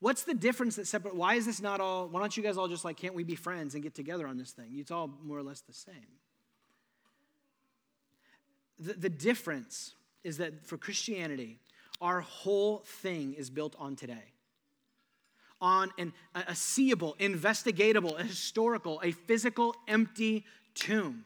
What's 0.00 0.24
the 0.24 0.34
difference 0.34 0.76
that 0.76 0.86
separate? 0.86 1.14
Why 1.14 1.34
is 1.34 1.46
this 1.46 1.60
not 1.60 1.80
all? 1.80 2.08
Why 2.08 2.20
don't 2.20 2.36
you 2.36 2.42
guys 2.42 2.58
all 2.58 2.68
just 2.68 2.84
like 2.84 2.98
can't 2.98 3.14
we 3.14 3.24
be 3.24 3.34
friends 3.34 3.74
and 3.74 3.82
get 3.82 3.94
together 3.94 4.26
on 4.26 4.36
this 4.36 4.50
thing? 4.50 4.72
It's 4.74 4.90
all 4.90 5.10
more 5.22 5.38
or 5.38 5.42
less 5.42 5.60
the 5.62 5.72
same. 5.72 5.94
The, 8.78 8.94
the 8.94 9.10
difference 9.10 9.94
is 10.22 10.36
that 10.38 10.66
for 10.66 10.76
Christianity, 10.76 11.60
our 12.00 12.20
whole 12.20 12.78
thing 12.84 13.34
is 13.34 13.48
built 13.48 13.74
on 13.78 13.96
today 13.96 14.32
on 15.60 15.90
an, 15.98 16.12
a 16.34 16.54
seeable, 16.54 17.16
investigatable, 17.20 18.18
a 18.18 18.24
historical, 18.24 19.00
a 19.04 19.12
physical, 19.12 19.74
empty 19.86 20.44
tomb. 20.74 21.24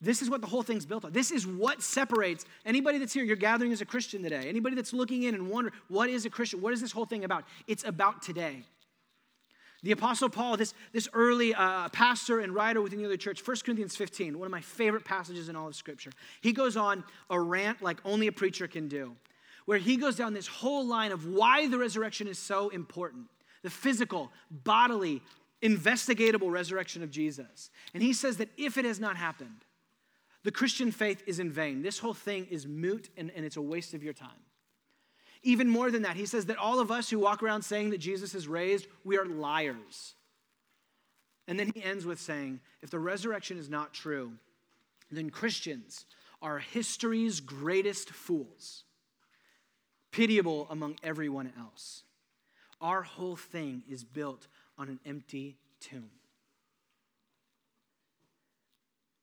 This 0.00 0.20
is 0.20 0.28
what 0.28 0.40
the 0.42 0.46
whole 0.46 0.62
thing's 0.62 0.84
built 0.84 1.04
on. 1.04 1.12
This 1.12 1.30
is 1.30 1.46
what 1.46 1.82
separates 1.82 2.44
anybody 2.66 2.98
that's 2.98 3.14
here. 3.14 3.24
You're 3.24 3.36
gathering 3.36 3.72
as 3.72 3.80
a 3.80 3.86
Christian 3.86 4.22
today. 4.22 4.48
Anybody 4.48 4.76
that's 4.76 4.92
looking 4.92 5.22
in 5.22 5.34
and 5.34 5.48
wonder, 5.48 5.72
what 5.88 6.10
is 6.10 6.26
a 6.26 6.30
Christian? 6.30 6.60
What 6.60 6.74
is 6.74 6.80
this 6.80 6.92
whole 6.92 7.06
thing 7.06 7.24
about? 7.24 7.44
It's 7.66 7.84
about 7.84 8.22
today. 8.22 8.62
The 9.82 9.92
Apostle 9.92 10.28
Paul, 10.28 10.56
this, 10.56 10.74
this 10.92 11.08
early 11.12 11.54
uh, 11.54 11.88
pastor 11.90 12.40
and 12.40 12.54
writer 12.54 12.82
within 12.82 12.98
the 12.98 13.06
early 13.06 13.18
church, 13.18 13.46
1 13.46 13.56
Corinthians 13.64 13.96
15, 13.96 14.38
one 14.38 14.46
of 14.46 14.52
my 14.52 14.60
favorite 14.60 15.04
passages 15.04 15.48
in 15.48 15.56
all 15.56 15.68
of 15.68 15.76
Scripture. 15.76 16.10
He 16.40 16.52
goes 16.52 16.76
on 16.76 17.04
a 17.30 17.40
rant 17.40 17.82
like 17.82 17.98
only 18.04 18.26
a 18.26 18.32
preacher 18.32 18.66
can 18.66 18.88
do 18.88 19.14
where 19.66 19.78
he 19.78 19.96
goes 19.96 20.16
down 20.16 20.32
this 20.32 20.46
whole 20.46 20.86
line 20.86 21.12
of 21.12 21.26
why 21.26 21.68
the 21.68 21.78
resurrection 21.78 22.26
is 22.26 22.38
so 22.38 22.70
important 22.70 23.26
the 23.62 23.70
physical, 23.70 24.30
bodily, 24.50 25.20
investigatable 25.60 26.50
resurrection 26.52 27.02
of 27.02 27.10
Jesus. 27.10 27.70
And 27.94 28.02
he 28.02 28.12
says 28.12 28.36
that 28.36 28.50
if 28.56 28.78
it 28.78 28.84
has 28.84 29.00
not 29.00 29.16
happened, 29.16 29.64
the 30.44 30.52
Christian 30.52 30.92
faith 30.92 31.24
is 31.26 31.40
in 31.40 31.50
vain. 31.50 31.82
This 31.82 31.98
whole 31.98 32.14
thing 32.14 32.46
is 32.48 32.64
moot 32.64 33.08
and, 33.16 33.32
and 33.34 33.44
it's 33.44 33.56
a 33.56 33.62
waste 33.62 33.92
of 33.92 34.04
your 34.04 34.12
time. 34.12 34.28
Even 35.42 35.68
more 35.68 35.90
than 35.90 36.02
that, 36.02 36.14
he 36.14 36.26
says 36.26 36.46
that 36.46 36.58
all 36.58 36.78
of 36.78 36.92
us 36.92 37.10
who 37.10 37.18
walk 37.18 37.42
around 37.42 37.62
saying 37.62 37.90
that 37.90 37.98
Jesus 37.98 38.36
is 38.36 38.46
raised, 38.46 38.86
we 39.02 39.18
are 39.18 39.26
liars. 39.26 40.14
And 41.48 41.58
then 41.58 41.72
he 41.74 41.82
ends 41.82 42.06
with 42.06 42.20
saying, 42.20 42.60
if 42.82 42.90
the 42.90 43.00
resurrection 43.00 43.58
is 43.58 43.68
not 43.68 43.92
true, 43.92 44.32
then 45.10 45.30
Christians 45.30 46.04
are 46.40 46.58
history's 46.60 47.40
greatest 47.40 48.10
fools 48.10 48.84
pitiable 50.10 50.66
among 50.70 50.98
everyone 51.02 51.52
else. 51.58 52.04
Our 52.80 53.02
whole 53.02 53.36
thing 53.36 53.82
is 53.88 54.04
built 54.04 54.48
on 54.78 54.88
an 54.88 55.00
empty 55.06 55.56
tomb. 55.80 56.10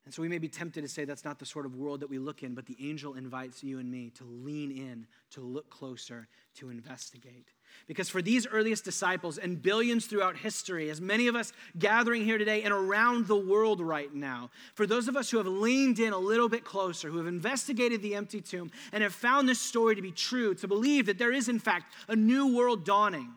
And 0.06 0.14
so 0.14 0.22
we 0.22 0.28
may 0.28 0.38
be 0.38 0.50
tempted 0.50 0.82
to 0.82 0.88
say 0.90 1.06
that's 1.06 1.24
not 1.24 1.40
the 1.40 1.46
sort 1.46 1.66
of 1.66 1.76
world 1.76 2.02
that 2.02 2.10
we 2.10 2.20
look 2.20 2.44
in, 2.44 2.54
but 2.56 2.66
the 2.66 2.76
angel 2.80 3.14
invites 3.14 3.64
you 3.64 3.80
and 3.80 3.90
me 3.90 4.10
to 4.18 4.26
lean 4.26 4.70
in, 4.72 5.08
to 5.32 5.40
look 5.40 5.70
closer, 5.70 6.28
to 6.56 6.70
investigate. 6.70 7.54
Because 7.88 8.10
for 8.10 8.22
these 8.22 8.46
earliest 8.46 8.84
disciples 8.84 9.38
and 9.38 9.62
billions 9.62 10.06
throughout 10.06 10.36
history, 10.36 10.90
as 10.90 11.00
many 11.00 11.28
of 11.28 11.36
us 11.36 11.54
gathering 11.80 12.26
here 12.26 12.38
today 12.38 12.64
and 12.64 12.74
around 12.74 13.28
the 13.28 13.38
world 13.38 13.80
right 13.80 14.14
now, 14.14 14.50
for 14.76 14.86
those 14.86 15.08
of 15.08 15.16
us 15.16 15.32
who 15.32 15.38
have 15.38 15.48
leaned 15.48 16.00
in 16.00 16.12
a 16.12 16.18
little 16.18 16.50
bit 16.50 16.66
closer, 16.66 17.10
who 17.10 17.18
have 17.18 17.28
investigated 17.28 18.02
the 18.02 18.16
empty 18.16 18.42
tomb 18.42 18.72
and 18.92 19.04
have 19.04 19.14
found 19.14 19.48
this 19.48 19.60
story 19.60 19.96
to 19.96 20.02
be 20.02 20.12
true, 20.12 20.54
to 20.56 20.68
believe 20.68 21.06
that 21.06 21.18
there 21.18 21.32
is, 21.32 21.48
in 21.48 21.60
fact, 21.60 21.94
a 22.10 22.16
new 22.16 22.54
world 22.56 22.84
dawning, 22.84 23.30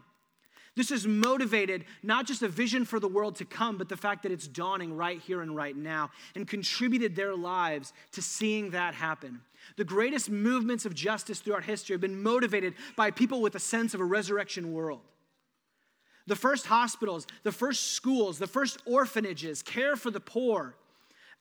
this 0.77 0.91
has 0.91 1.07
motivated 1.07 1.87
not 2.03 2.27
just 2.27 2.43
a 2.43 2.49
vision 2.49 2.85
for 2.85 3.01
the 3.01 3.09
world 3.09 3.37
to 3.37 3.45
come, 3.45 3.79
but 3.79 3.89
the 3.89 3.97
fact 3.97 4.23
that 4.23 4.31
it's 4.31 4.47
dawning 4.47 4.95
right 4.95 5.21
here 5.21 5.41
and 5.41 5.57
right 5.57 5.77
now, 5.77 6.11
and 6.35 6.47
contributed 6.47 7.17
their 7.17 7.35
lives 7.35 7.93
to 8.13 8.23
seeing 8.23 8.71
that 8.71 8.95
happen. 8.95 9.41
The 9.77 9.85
greatest 9.85 10.31
movements 10.31 10.85
of 10.85 10.95
justice 10.95 11.41
throughout 11.41 11.65
history 11.65 11.95
have 11.95 12.01
been 12.01 12.23
motivated 12.23 12.75
by 12.95 13.11
people 13.11 13.41
with 13.41 13.55
a 13.55 13.61
sense 13.61 13.95
of 13.95 14.01
a 14.01 14.05
resurrection 14.05 14.73
world. 14.73 15.01
The 16.27 16.37
first 16.37 16.67
hospitals, 16.67 17.27
the 17.43 17.53
first 17.53 17.93
schools, 17.93 18.39
the 18.39 18.47
first 18.47 18.79
orphanages, 18.85 19.63
care 19.63 19.97
for 19.97 20.11
the 20.11 20.21
poor, 20.21 20.75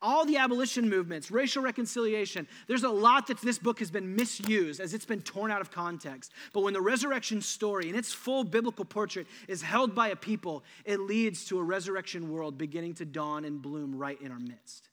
all 0.02 0.26
the 0.26 0.38
abolition 0.38 0.90
movements, 0.90 1.32
racial 1.32 1.64
reconciliation, 1.64 2.48
there's 2.68 2.84
a 2.84 2.90
lot 2.90 3.28
that 3.28 3.42
this 3.42 3.58
book 3.58 3.80
has 3.80 3.90
been 3.90 4.16
misused 4.16 4.80
as 4.80 4.94
it's 4.94 5.06
been 5.06 5.22
torn 5.22 5.52
out 5.52 5.62
of 5.62 5.72
context. 5.72 6.32
But 6.54 6.62
when 6.62 6.74
the 6.74 6.82
resurrection 6.82 7.42
story 7.42 7.90
in 7.90 7.96
its 7.96 8.14
full 8.14 8.44
biblical 8.44 8.86
portrait 8.86 9.28
is 9.48 9.62
held 9.62 9.96
by 9.96 10.10
a 10.10 10.16
people, 10.16 10.64
it 10.84 11.00
leads 11.00 11.46
to 11.46 11.60
a 11.60 11.64
resurrection 11.64 12.32
world 12.32 12.58
beginning 12.58 12.94
to 12.96 13.06
dawn 13.06 13.46
and 13.46 13.62
bloom 13.62 13.96
right 13.96 14.22
in 14.22 14.32
our 14.32 14.40
midst. 14.40 14.90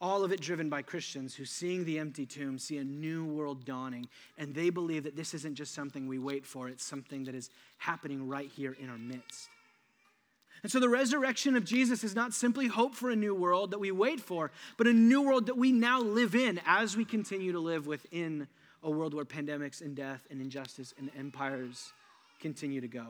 All 0.00 0.24
of 0.24 0.32
it 0.32 0.40
driven 0.40 0.68
by 0.68 0.82
Christians 0.82 1.34
who, 1.34 1.44
seeing 1.44 1.84
the 1.84 2.00
empty 2.00 2.26
tomb, 2.26 2.58
see 2.58 2.78
a 2.78 2.84
new 2.84 3.24
world 3.24 3.64
dawning, 3.64 4.08
and 4.36 4.52
they 4.52 4.68
believe 4.68 5.04
that 5.04 5.14
this 5.14 5.32
isn't 5.32 5.54
just 5.54 5.74
something 5.74 6.08
we 6.08 6.18
wait 6.18 6.44
for, 6.44 6.68
it's 6.68 6.84
something 6.84 7.22
that 7.24 7.36
is 7.36 7.50
happening 7.78 8.26
right 8.26 8.50
here 8.50 8.76
in 8.80 8.88
our 8.88 8.98
midst. 8.98 9.48
And 10.62 10.70
so 10.70 10.78
the 10.78 10.88
resurrection 10.88 11.56
of 11.56 11.64
Jesus 11.64 12.04
is 12.04 12.14
not 12.14 12.32
simply 12.32 12.68
hope 12.68 12.94
for 12.94 13.10
a 13.10 13.16
new 13.16 13.34
world 13.34 13.72
that 13.72 13.80
we 13.80 13.90
wait 13.90 14.20
for, 14.20 14.52
but 14.76 14.86
a 14.86 14.92
new 14.92 15.22
world 15.22 15.46
that 15.46 15.56
we 15.56 15.72
now 15.72 16.00
live 16.00 16.34
in 16.34 16.60
as 16.64 16.96
we 16.96 17.04
continue 17.04 17.52
to 17.52 17.58
live 17.58 17.86
within 17.86 18.46
a 18.82 18.90
world 18.90 19.12
where 19.12 19.24
pandemics 19.24 19.80
and 19.80 19.96
death 19.96 20.26
and 20.30 20.40
injustice 20.40 20.94
and 20.98 21.10
empires 21.18 21.92
continue 22.40 22.80
to 22.80 22.88
go. 22.88 23.08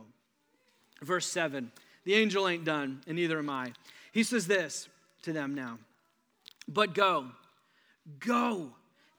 Verse 1.03 1.27
7 1.27 1.71
The 2.05 2.15
angel 2.15 2.49
ain't 2.49 2.65
done, 2.65 3.03
and 3.07 3.17
neither 3.17 3.39
am 3.39 3.51
I. 3.51 3.73
He 4.13 4.23
says 4.23 4.47
this 4.47 4.89
to 5.23 5.33
them 5.33 5.55
now 5.55 5.79
But 6.67 6.95
go, 6.95 7.27
go, 8.19 8.71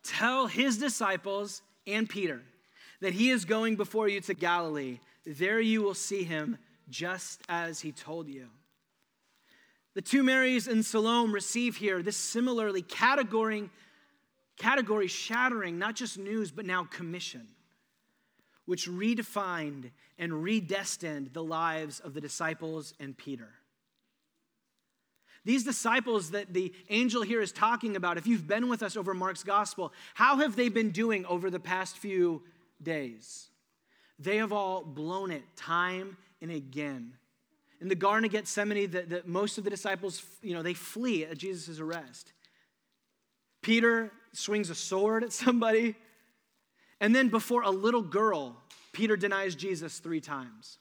tell 0.04 0.48
his 0.48 0.80
disciples 0.80 1.62
and 1.86 2.10
Peter 2.10 2.42
that 3.02 3.14
he 3.14 3.30
is 3.30 3.46
going 3.46 3.76
before 3.76 4.08
you 4.08 4.22
to 4.22 4.34
Galilee. 4.34 5.00
There 5.26 5.60
you 5.60 5.82
will 5.82 5.94
see 5.94 6.24
him 6.24 6.58
just 6.90 7.42
as 7.50 7.82
he 7.82 7.92
told 7.92 8.28
you. 8.28 8.48
The 9.94 10.02
two 10.02 10.24
Marys 10.24 10.68
and 10.68 10.84
Salome 10.84 11.34
receive 11.34 11.78
here 11.78 12.02
this 12.02 12.18
similarly 12.18 12.82
category, 12.82 13.70
category 14.58 15.08
shattering, 15.08 15.78
not 15.78 15.96
just 15.96 16.18
news, 16.18 16.52
but 16.52 16.66
now 16.66 16.86
commission, 16.86 17.48
which 18.66 18.90
redefined 18.90 19.92
and 20.18 20.32
redestined 20.32 21.34
the 21.34 21.44
lives 21.44 22.00
of 22.00 22.14
the 22.14 22.22
disciples 22.22 22.94
and 23.00 23.16
Peter. 23.18 23.50
These 25.46 25.66
disciples 25.66 26.32
that 26.32 26.54
the 26.54 26.74
angel 26.90 27.22
here 27.22 27.42
is 27.42 27.52
talking 27.52 27.96
about, 27.96 28.18
if 28.18 28.26
you've 28.26 28.48
been 28.48 28.70
with 28.70 28.82
us 28.82 28.96
over 28.96 29.14
Mark's 29.14 29.44
gospel, 29.44 29.92
how 30.14 30.38
have 30.38 30.56
they 30.56 30.70
been 30.70 30.92
doing 30.92 31.26
over 31.26 31.50
the 31.50 31.60
past 31.60 31.98
few 31.98 32.42
days? 32.82 33.50
They 34.18 34.38
have 34.38 34.54
all 34.54 34.84
blown 34.84 35.32
it 35.32 35.44
time 35.56 36.18
and 36.44 36.52
again. 36.52 37.14
In 37.82 37.88
the 37.88 37.96
Garden 37.96 38.26
of 38.26 38.32
Gethsemane, 38.32 38.92
the, 38.92 39.02
the, 39.02 39.24
most 39.26 39.58
of 39.58 39.64
the 39.64 39.70
disciples, 39.70 40.22
you 40.42 40.54
know, 40.54 40.62
they 40.62 40.74
flee 40.74 41.26
at 41.26 41.38
Jesus' 41.38 41.80
arrest. 41.80 42.34
Peter 43.62 44.12
swings 44.34 44.70
a 44.70 44.76
sword 44.76 45.24
at 45.24 45.32
somebody. 45.34 45.96
And 47.00 47.16
then 47.16 47.30
before 47.30 47.64
a 47.64 47.72
little 47.72 48.02
girl, 48.02 48.58
Peter 48.92 49.16
denies 49.16 49.56
Jesus 49.56 50.00
three 50.00 50.22
times. 50.22 50.78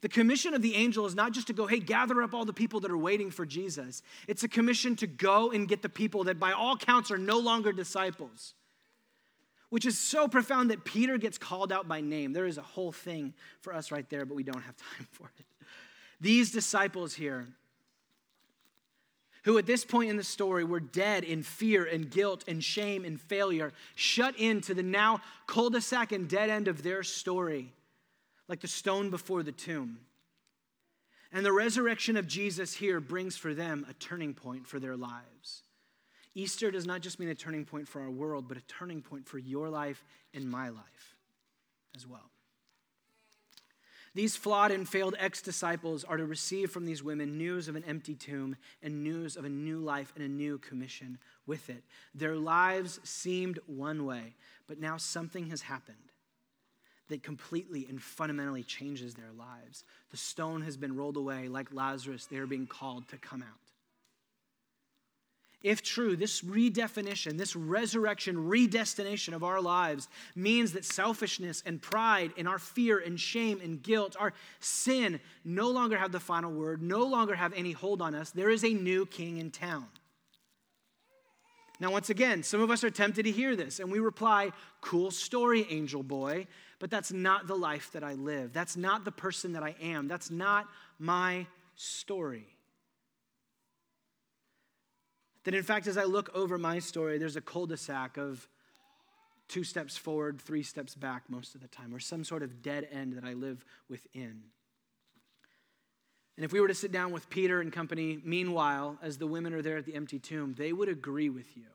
The 0.00 0.08
commission 0.08 0.54
of 0.54 0.62
the 0.62 0.74
angel 0.74 1.06
is 1.06 1.14
not 1.14 1.32
just 1.32 1.46
to 1.46 1.52
go, 1.52 1.66
hey, 1.66 1.78
gather 1.78 2.22
up 2.22 2.34
all 2.34 2.44
the 2.44 2.52
people 2.52 2.80
that 2.80 2.90
are 2.90 2.98
waiting 2.98 3.30
for 3.30 3.46
Jesus. 3.46 4.02
It's 4.26 4.42
a 4.42 4.48
commission 4.48 4.96
to 4.96 5.06
go 5.06 5.52
and 5.52 5.68
get 5.68 5.82
the 5.82 5.88
people 5.88 6.24
that, 6.24 6.40
by 6.40 6.52
all 6.52 6.76
counts, 6.76 7.10
are 7.10 7.18
no 7.18 7.38
longer 7.38 7.72
disciples 7.72 8.54
which 9.74 9.86
is 9.86 9.98
so 9.98 10.28
profound 10.28 10.70
that 10.70 10.84
Peter 10.84 11.18
gets 11.18 11.36
called 11.36 11.72
out 11.72 11.88
by 11.88 12.00
name. 12.00 12.32
There 12.32 12.46
is 12.46 12.58
a 12.58 12.62
whole 12.62 12.92
thing 12.92 13.34
for 13.60 13.74
us 13.74 13.90
right 13.90 14.08
there, 14.08 14.24
but 14.24 14.36
we 14.36 14.44
don't 14.44 14.62
have 14.62 14.76
time 14.96 15.08
for 15.10 15.32
it. 15.36 15.44
These 16.20 16.52
disciples 16.52 17.12
here, 17.12 17.48
who 19.42 19.58
at 19.58 19.66
this 19.66 19.84
point 19.84 20.10
in 20.10 20.16
the 20.16 20.22
story 20.22 20.62
were 20.62 20.78
dead 20.78 21.24
in 21.24 21.42
fear 21.42 21.84
and 21.86 22.08
guilt 22.08 22.44
and 22.46 22.62
shame 22.62 23.04
and 23.04 23.20
failure, 23.20 23.72
shut 23.96 24.38
into 24.38 24.74
the 24.74 24.84
now 24.84 25.20
cul 25.48 25.70
de 25.70 25.80
sac 25.80 26.12
and 26.12 26.28
dead 26.28 26.50
end 26.50 26.68
of 26.68 26.84
their 26.84 27.02
story, 27.02 27.72
like 28.46 28.60
the 28.60 28.68
stone 28.68 29.10
before 29.10 29.42
the 29.42 29.50
tomb. 29.50 29.98
And 31.32 31.44
the 31.44 31.52
resurrection 31.52 32.16
of 32.16 32.28
Jesus 32.28 32.74
here 32.74 33.00
brings 33.00 33.36
for 33.36 33.54
them 33.54 33.84
a 33.90 33.94
turning 33.94 34.34
point 34.34 34.68
for 34.68 34.78
their 34.78 34.96
lives. 34.96 35.64
Easter 36.34 36.70
does 36.70 36.86
not 36.86 37.00
just 37.00 37.20
mean 37.20 37.28
a 37.28 37.34
turning 37.34 37.64
point 37.64 37.88
for 37.88 38.00
our 38.00 38.10
world, 38.10 38.46
but 38.48 38.56
a 38.56 38.62
turning 38.62 39.02
point 39.02 39.26
for 39.26 39.38
your 39.38 39.68
life 39.68 40.04
and 40.32 40.50
my 40.50 40.68
life 40.68 41.16
as 41.94 42.06
well. 42.06 42.30
These 44.14 44.36
flawed 44.36 44.70
and 44.70 44.88
failed 44.88 45.16
ex 45.18 45.42
disciples 45.42 46.04
are 46.04 46.16
to 46.16 46.24
receive 46.24 46.70
from 46.70 46.86
these 46.86 47.02
women 47.02 47.36
news 47.36 47.66
of 47.66 47.74
an 47.74 47.84
empty 47.84 48.14
tomb 48.14 48.56
and 48.80 49.02
news 49.02 49.36
of 49.36 49.44
a 49.44 49.48
new 49.48 49.78
life 49.78 50.12
and 50.14 50.24
a 50.24 50.28
new 50.28 50.58
commission 50.58 51.18
with 51.46 51.68
it. 51.68 51.82
Their 52.14 52.36
lives 52.36 53.00
seemed 53.02 53.58
one 53.66 54.06
way, 54.06 54.34
but 54.68 54.78
now 54.78 54.98
something 54.98 55.50
has 55.50 55.62
happened 55.62 55.96
that 57.08 57.22
completely 57.22 57.86
and 57.88 58.00
fundamentally 58.00 58.62
changes 58.62 59.14
their 59.14 59.32
lives. 59.36 59.84
The 60.10 60.16
stone 60.16 60.62
has 60.62 60.76
been 60.76 60.96
rolled 60.96 61.16
away. 61.16 61.48
Like 61.48 61.74
Lazarus, 61.74 62.26
they 62.26 62.38
are 62.38 62.46
being 62.46 62.66
called 62.66 63.08
to 63.08 63.18
come 63.18 63.42
out. 63.42 63.63
If 65.64 65.82
true, 65.82 66.14
this 66.14 66.42
redefinition, 66.42 67.38
this 67.38 67.56
resurrection, 67.56 68.36
redestination 68.36 69.32
of 69.32 69.42
our 69.42 69.62
lives 69.62 70.08
means 70.36 70.74
that 70.74 70.84
selfishness 70.84 71.62
and 71.64 71.80
pride 71.80 72.32
and 72.36 72.46
our 72.46 72.58
fear 72.58 72.98
and 72.98 73.18
shame 73.18 73.62
and 73.64 73.82
guilt, 73.82 74.14
our 74.20 74.34
sin, 74.60 75.20
no 75.42 75.70
longer 75.70 75.96
have 75.96 76.12
the 76.12 76.20
final 76.20 76.52
word, 76.52 76.82
no 76.82 77.04
longer 77.04 77.34
have 77.34 77.54
any 77.54 77.72
hold 77.72 78.02
on 78.02 78.14
us. 78.14 78.30
There 78.30 78.50
is 78.50 78.62
a 78.62 78.74
new 78.74 79.06
king 79.06 79.38
in 79.38 79.50
town. 79.50 79.86
Now, 81.80 81.90
once 81.90 82.10
again, 82.10 82.42
some 82.42 82.60
of 82.60 82.70
us 82.70 82.84
are 82.84 82.90
tempted 82.90 83.24
to 83.24 83.32
hear 83.32 83.56
this, 83.56 83.80
and 83.80 83.90
we 83.90 84.00
reply, 84.00 84.52
Cool 84.82 85.10
story, 85.10 85.66
angel 85.70 86.02
boy, 86.02 86.46
but 86.78 86.90
that's 86.90 87.10
not 87.10 87.46
the 87.46 87.56
life 87.56 87.90
that 87.94 88.04
I 88.04 88.12
live. 88.12 88.52
That's 88.52 88.76
not 88.76 89.06
the 89.06 89.12
person 89.12 89.54
that 89.54 89.62
I 89.62 89.74
am. 89.80 90.08
That's 90.08 90.30
not 90.30 90.68
my 90.98 91.46
story. 91.74 92.53
That 95.44 95.54
in 95.54 95.62
fact, 95.62 95.86
as 95.86 95.98
I 95.98 96.04
look 96.04 96.30
over 96.34 96.58
my 96.58 96.78
story, 96.78 97.18
there's 97.18 97.36
a 97.36 97.40
cul 97.40 97.66
de 97.66 97.76
sac 97.76 98.16
of 98.16 98.48
two 99.48 99.64
steps 99.64 99.96
forward, 99.96 100.40
three 100.40 100.62
steps 100.62 100.94
back 100.94 101.24
most 101.28 101.54
of 101.54 101.60
the 101.60 101.68
time, 101.68 101.94
or 101.94 102.00
some 102.00 102.24
sort 102.24 102.42
of 102.42 102.62
dead 102.62 102.88
end 102.90 103.14
that 103.14 103.24
I 103.24 103.34
live 103.34 103.64
within. 103.88 104.42
And 106.36 106.44
if 106.44 106.52
we 106.52 106.60
were 106.60 106.68
to 106.68 106.74
sit 106.74 106.90
down 106.90 107.12
with 107.12 107.30
Peter 107.30 107.60
and 107.60 107.72
company, 107.72 108.18
meanwhile, 108.24 108.98
as 109.02 109.18
the 109.18 109.26
women 109.26 109.52
are 109.52 109.62
there 109.62 109.76
at 109.76 109.84
the 109.84 109.94
empty 109.94 110.18
tomb, 110.18 110.54
they 110.56 110.72
would 110.72 110.88
agree 110.88 111.28
with 111.28 111.56
you. 111.56 111.66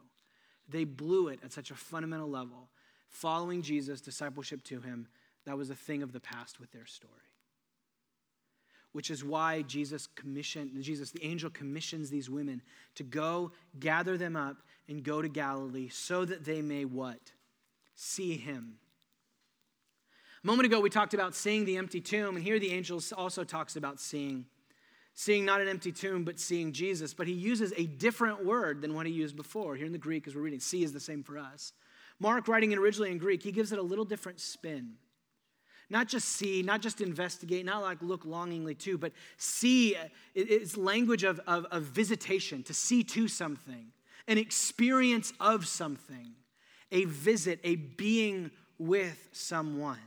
They 0.67 0.83
blew 0.83 1.29
it 1.29 1.39
at 1.43 1.53
such 1.53 1.71
a 1.71 1.75
fundamental 1.75 2.29
level. 2.29 2.69
Following 3.07 3.61
Jesus, 3.61 4.01
discipleship 4.01 4.63
to 4.65 4.81
him, 4.81 5.07
that 5.45 5.57
was 5.57 5.69
a 5.69 5.75
thing 5.75 6.03
of 6.03 6.11
the 6.11 6.19
past 6.19 6.59
with 6.59 6.71
their 6.71 6.85
story 6.85 7.28
which 8.91 9.11
is 9.11 9.23
why 9.23 9.61
Jesus 9.63 10.07
commissioned, 10.15 10.71
Jesus, 10.81 11.11
the 11.11 11.23
angel 11.23 11.49
commissions 11.49 12.09
these 12.09 12.29
women 12.29 12.61
to 12.95 13.03
go 13.03 13.51
gather 13.79 14.17
them 14.17 14.35
up 14.35 14.57
and 14.87 15.03
go 15.03 15.21
to 15.21 15.29
Galilee 15.29 15.89
so 15.89 16.25
that 16.25 16.43
they 16.43 16.61
may 16.61 16.85
what? 16.85 17.19
See 17.95 18.35
him. 18.35 18.79
A 20.43 20.47
moment 20.47 20.65
ago, 20.65 20.79
we 20.79 20.89
talked 20.89 21.13
about 21.13 21.35
seeing 21.35 21.65
the 21.65 21.77
empty 21.77 21.99
tomb, 21.99 22.35
and 22.35 22.43
here 22.43 22.59
the 22.59 22.71
angel 22.71 23.01
also 23.17 23.43
talks 23.43 23.75
about 23.75 23.99
seeing. 23.99 24.45
Seeing 25.13 25.43
not 25.43 25.59
an 25.59 25.67
empty 25.67 25.91
tomb, 25.91 26.23
but 26.23 26.39
seeing 26.39 26.71
Jesus. 26.71 27.13
But 27.13 27.27
he 27.27 27.33
uses 27.33 27.73
a 27.75 27.85
different 27.85 28.45
word 28.45 28.81
than 28.81 28.93
what 28.93 29.05
he 29.05 29.11
used 29.11 29.35
before. 29.35 29.75
Here 29.75 29.85
in 29.85 29.91
the 29.91 29.97
Greek, 29.97 30.27
as 30.27 30.35
we're 30.35 30.41
reading, 30.43 30.61
see 30.61 30.81
is 30.81 30.93
the 30.93 30.99
same 30.99 31.23
for 31.23 31.37
us. 31.37 31.73
Mark, 32.19 32.47
writing 32.47 32.71
it 32.71 32.77
originally 32.77 33.11
in 33.11 33.17
Greek, 33.17 33.43
he 33.43 33.51
gives 33.51 33.73
it 33.73 33.79
a 33.79 33.83
little 33.83 34.05
different 34.05 34.39
spin. 34.39 34.93
Not 35.89 36.07
just 36.07 36.29
see, 36.29 36.61
not 36.61 36.81
just 36.81 37.01
investigate, 37.01 37.65
not 37.65 37.81
like 37.81 38.01
look 38.01 38.23
longingly 38.23 38.75
to, 38.75 38.97
but 38.97 39.11
see. 39.37 39.95
is 40.35 40.77
language 40.77 41.23
of, 41.23 41.39
of, 41.47 41.65
of 41.71 41.83
visitation, 41.83 42.61
to 42.63 42.73
see 42.73 43.03
to 43.05 43.27
something, 43.27 43.91
an 44.27 44.37
experience 44.37 45.33
of 45.39 45.67
something, 45.67 46.33
a 46.91 47.05
visit, 47.05 47.59
a 47.63 47.75
being 47.75 48.51
with 48.77 49.29
someone. 49.31 49.97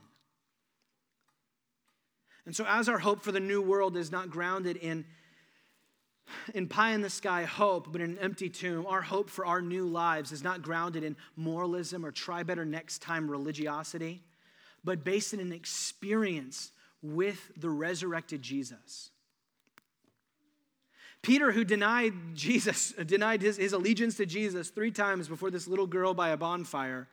And 2.46 2.54
so, 2.54 2.64
as 2.66 2.88
our 2.88 2.98
hope 2.98 3.22
for 3.22 3.32
the 3.32 3.40
new 3.40 3.60
world 3.60 3.96
is 3.96 4.12
not 4.12 4.30
grounded 4.30 4.76
in, 4.76 5.04
in 6.54 6.68
pie 6.68 6.92
in 6.92 7.00
the 7.00 7.10
sky 7.10 7.42
hope, 7.42 7.90
but 7.90 8.00
in 8.00 8.12
an 8.12 8.18
empty 8.18 8.48
tomb, 8.48 8.86
our 8.86 9.02
hope 9.02 9.30
for 9.30 9.44
our 9.46 9.60
new 9.60 9.86
lives 9.86 10.30
is 10.30 10.44
not 10.44 10.62
grounded 10.62 11.02
in 11.02 11.16
moralism 11.34 12.06
or 12.06 12.12
try 12.12 12.44
better 12.44 12.64
next 12.64 13.02
time 13.02 13.28
religiosity 13.28 14.22
but 14.84 15.04
based 15.04 15.32
in 15.32 15.40
an 15.40 15.52
experience 15.52 16.72
with 17.02 17.50
the 17.56 17.70
resurrected 17.70 18.42
Jesus. 18.42 19.10
Peter, 21.22 21.52
who 21.52 21.64
denied 21.64 22.14
Jesus, 22.34 22.92
denied 23.06 23.42
his, 23.42 23.56
his 23.56 23.72
allegiance 23.72 24.16
to 24.16 24.26
Jesus 24.26 24.70
three 24.70 24.90
times 24.90 25.28
before 25.28 25.50
this 25.50 25.68
little 25.68 25.86
girl 25.86 26.14
by 26.14 26.30
a 26.30 26.36
bonfire, 26.36 27.08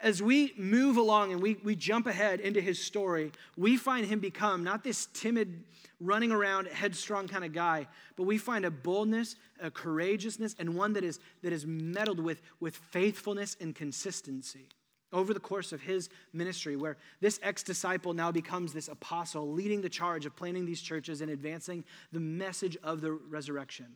as 0.00 0.22
we 0.22 0.54
move 0.56 0.96
along 0.96 1.32
and 1.32 1.42
we, 1.42 1.56
we 1.64 1.74
jump 1.74 2.06
ahead 2.06 2.38
into 2.38 2.60
his 2.60 2.80
story, 2.80 3.32
we 3.56 3.76
find 3.76 4.06
him 4.06 4.20
become 4.20 4.62
not 4.62 4.84
this 4.84 5.06
timid, 5.12 5.64
running 5.98 6.30
around, 6.30 6.68
headstrong 6.68 7.26
kind 7.26 7.44
of 7.44 7.52
guy, 7.52 7.88
but 8.14 8.22
we 8.22 8.38
find 8.38 8.64
a 8.64 8.70
boldness, 8.70 9.34
a 9.60 9.72
courageousness, 9.72 10.54
and 10.60 10.76
one 10.76 10.92
that 10.92 11.02
is, 11.02 11.18
that 11.42 11.52
is 11.52 11.66
meddled 11.66 12.20
with, 12.20 12.40
with 12.60 12.76
faithfulness 12.76 13.56
and 13.60 13.74
consistency 13.74 14.68
over 15.12 15.32
the 15.32 15.40
course 15.40 15.72
of 15.72 15.80
his 15.80 16.08
ministry, 16.32 16.76
where 16.76 16.96
this 17.20 17.40
ex 17.42 17.62
disciple 17.62 18.12
now 18.12 18.30
becomes 18.30 18.72
this 18.72 18.88
apostle, 18.88 19.52
leading 19.52 19.80
the 19.80 19.88
charge 19.88 20.26
of 20.26 20.36
planting 20.36 20.66
these 20.66 20.80
churches 20.80 21.20
and 21.20 21.30
advancing 21.30 21.84
the 22.12 22.20
message 22.20 22.76
of 22.82 23.00
the 23.00 23.12
resurrection, 23.12 23.86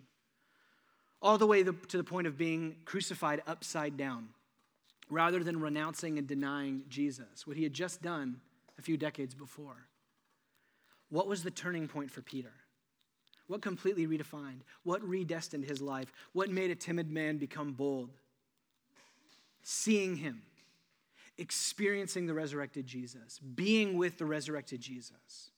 all 1.21 1.39
the 1.39 1.47
way 1.47 1.63
to 1.63 1.97
the 1.97 2.05
point 2.05 2.27
of 2.27 2.39
being 2.39 2.77
crucified 2.85 3.43
upside 3.47 3.97
down, 3.97 4.29
rather 5.11 5.45
than 5.45 5.61
renouncing 5.61 6.19
and 6.19 6.27
denying 6.27 6.83
Jesus, 6.89 7.47
what 7.47 7.57
he 7.57 7.63
had 7.63 7.75
just 7.75 8.01
done 8.01 8.41
a 8.79 8.83
few 8.83 8.97
decades 8.97 9.35
before. 9.35 9.87
What 11.11 11.29
was 11.29 11.43
the 11.43 11.51
turning 11.51 11.89
point 11.89 12.11
for 12.11 12.23
Peter? 12.23 12.53
What 13.49 13.61
completely 13.61 14.07
redefined? 14.07 14.61
What 14.83 15.03
redestined 15.03 15.67
his 15.67 15.83
life? 15.83 16.11
What 16.33 16.49
made 16.49 16.71
a 16.71 16.75
timid 16.75 17.11
man 17.11 17.37
become 17.37 17.73
bold? 17.73 18.09
Seeing 19.63 20.17
him 20.17 20.43
experiencing 21.39 22.27
the 22.27 22.35
resurrected 22.35 22.87
Jesus, 22.87 23.39
being 23.39 23.97
with 23.97 24.19
the 24.19 24.27
resurrected 24.27 24.81
Jesus. 24.81 25.51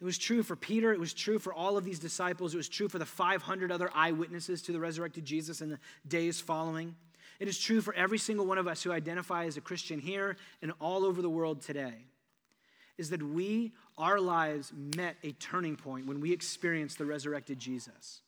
It 0.00 0.04
was 0.04 0.18
true 0.18 0.42
for 0.42 0.56
Peter. 0.56 0.92
It 0.92 0.98
was 0.98 1.14
true 1.14 1.38
for 1.38 1.54
all 1.54 1.76
of 1.76 1.84
these 1.84 2.00
disciples. 2.00 2.54
It 2.54 2.56
was 2.56 2.68
true 2.68 2.88
for 2.88 2.98
the 2.98 3.06
500 3.06 3.70
other 3.70 3.88
eyewitnesses 3.94 4.60
to 4.62 4.72
the 4.72 4.80
resurrected 4.80 5.24
Jesus 5.24 5.60
in 5.60 5.70
the 5.70 5.78
days 6.08 6.40
following. 6.40 6.96
It 7.38 7.46
is 7.46 7.58
true 7.58 7.80
for 7.80 7.94
every 7.94 8.18
single 8.18 8.44
one 8.44 8.58
of 8.58 8.66
us 8.66 8.82
who 8.82 8.90
identify 8.90 9.46
as 9.46 9.56
a 9.56 9.60
Christian 9.60 10.00
here 10.00 10.36
and 10.60 10.72
all 10.80 11.04
over 11.04 11.22
the 11.22 11.30
world 11.30 11.62
today. 11.62 11.94
Is 12.98 13.10
that 13.10 13.22
we, 13.22 13.72
our 13.96 14.20
lives, 14.20 14.72
met 14.96 15.16
a 15.22 15.32
turning 15.32 15.76
point 15.76 16.06
when 16.06 16.20
we 16.20 16.32
experienced 16.32 16.98
the 16.98 17.06
resurrected 17.06 17.58
Jesus. 17.58 18.22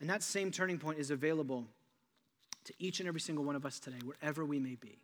And 0.00 0.08
that 0.10 0.22
same 0.22 0.50
turning 0.50 0.78
point 0.78 0.98
is 0.98 1.10
available 1.10 1.66
to 2.66 2.74
each 2.78 3.00
and 3.00 3.08
every 3.08 3.20
single 3.20 3.44
one 3.44 3.56
of 3.56 3.66
us 3.66 3.80
today, 3.80 3.98
wherever 4.04 4.44
we 4.44 4.58
may 4.58 4.76
be. 4.76 4.98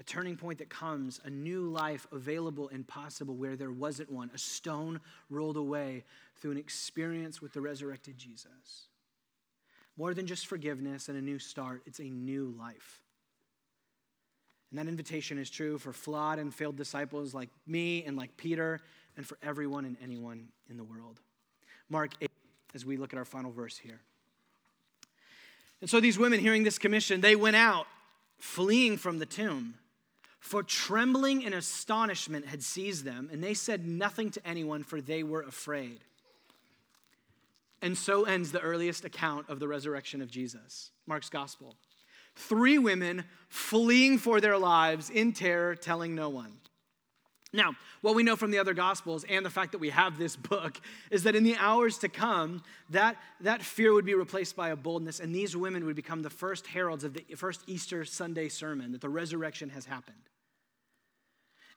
A 0.00 0.02
turning 0.02 0.36
point 0.36 0.58
that 0.58 0.70
comes, 0.70 1.20
a 1.24 1.30
new 1.30 1.68
life 1.68 2.06
available 2.12 2.68
and 2.72 2.86
possible 2.86 3.34
where 3.34 3.56
there 3.56 3.70
wasn't 3.70 4.10
one, 4.10 4.30
a 4.34 4.38
stone 4.38 5.00
rolled 5.30 5.56
away 5.56 6.04
through 6.36 6.52
an 6.52 6.56
experience 6.56 7.40
with 7.40 7.52
the 7.52 7.60
resurrected 7.60 8.18
Jesus. 8.18 8.88
More 9.96 10.14
than 10.14 10.26
just 10.26 10.46
forgiveness 10.46 11.08
and 11.08 11.18
a 11.18 11.20
new 11.20 11.38
start, 11.38 11.82
it's 11.86 12.00
a 12.00 12.04
new 12.04 12.54
life. 12.58 13.02
And 14.70 14.78
that 14.78 14.88
invitation 14.88 15.38
is 15.38 15.50
true 15.50 15.76
for 15.76 15.92
flawed 15.92 16.38
and 16.38 16.52
failed 16.52 16.76
disciples 16.76 17.34
like 17.34 17.50
me 17.66 18.04
and 18.04 18.16
like 18.16 18.36
Peter, 18.36 18.80
and 19.16 19.26
for 19.26 19.36
everyone 19.42 19.84
and 19.84 19.96
anyone 20.02 20.48
in 20.70 20.78
the 20.78 20.84
world. 20.84 21.20
Mark 21.90 22.12
8, 22.20 22.30
as 22.74 22.86
we 22.86 22.96
look 22.96 23.12
at 23.12 23.18
our 23.18 23.24
final 23.26 23.52
verse 23.52 23.76
here. 23.76 24.00
And 25.82 25.90
so 25.90 26.00
these 26.00 26.16
women, 26.16 26.38
hearing 26.38 26.62
this 26.62 26.78
commission, 26.78 27.20
they 27.20 27.34
went 27.34 27.56
out, 27.56 27.86
fleeing 28.38 28.96
from 28.96 29.18
the 29.18 29.26
tomb. 29.26 29.74
For 30.38 30.62
trembling 30.62 31.44
and 31.44 31.54
astonishment 31.54 32.46
had 32.46 32.62
seized 32.62 33.04
them, 33.04 33.28
and 33.32 33.42
they 33.42 33.52
said 33.52 33.84
nothing 33.84 34.30
to 34.30 34.46
anyone, 34.46 34.84
for 34.84 35.00
they 35.00 35.24
were 35.24 35.42
afraid. 35.42 35.98
And 37.82 37.98
so 37.98 38.22
ends 38.22 38.52
the 38.52 38.60
earliest 38.60 39.04
account 39.04 39.48
of 39.48 39.58
the 39.58 39.66
resurrection 39.66 40.22
of 40.22 40.30
Jesus, 40.30 40.92
Mark's 41.06 41.28
gospel. 41.28 41.74
Three 42.36 42.78
women 42.78 43.24
fleeing 43.48 44.18
for 44.18 44.40
their 44.40 44.58
lives 44.58 45.10
in 45.10 45.32
terror, 45.32 45.74
telling 45.74 46.14
no 46.14 46.28
one. 46.28 46.52
Now, 47.52 47.74
what 48.00 48.14
we 48.14 48.22
know 48.22 48.34
from 48.34 48.50
the 48.50 48.58
other 48.58 48.72
gospels 48.72 49.24
and 49.28 49.44
the 49.44 49.50
fact 49.50 49.72
that 49.72 49.78
we 49.78 49.90
have 49.90 50.16
this 50.16 50.36
book 50.36 50.80
is 51.10 51.24
that 51.24 51.36
in 51.36 51.44
the 51.44 51.56
hours 51.56 51.98
to 51.98 52.08
come, 52.08 52.62
that, 52.90 53.16
that 53.40 53.62
fear 53.62 53.92
would 53.92 54.06
be 54.06 54.14
replaced 54.14 54.56
by 54.56 54.70
a 54.70 54.76
boldness, 54.76 55.20
and 55.20 55.34
these 55.34 55.54
women 55.54 55.84
would 55.84 55.96
become 55.96 56.22
the 56.22 56.30
first 56.30 56.66
heralds 56.66 57.04
of 57.04 57.12
the 57.12 57.24
first 57.36 57.62
Easter 57.66 58.06
Sunday 58.06 58.48
sermon 58.48 58.92
that 58.92 59.02
the 59.02 59.08
resurrection 59.08 59.68
has 59.70 59.84
happened. 59.84 60.16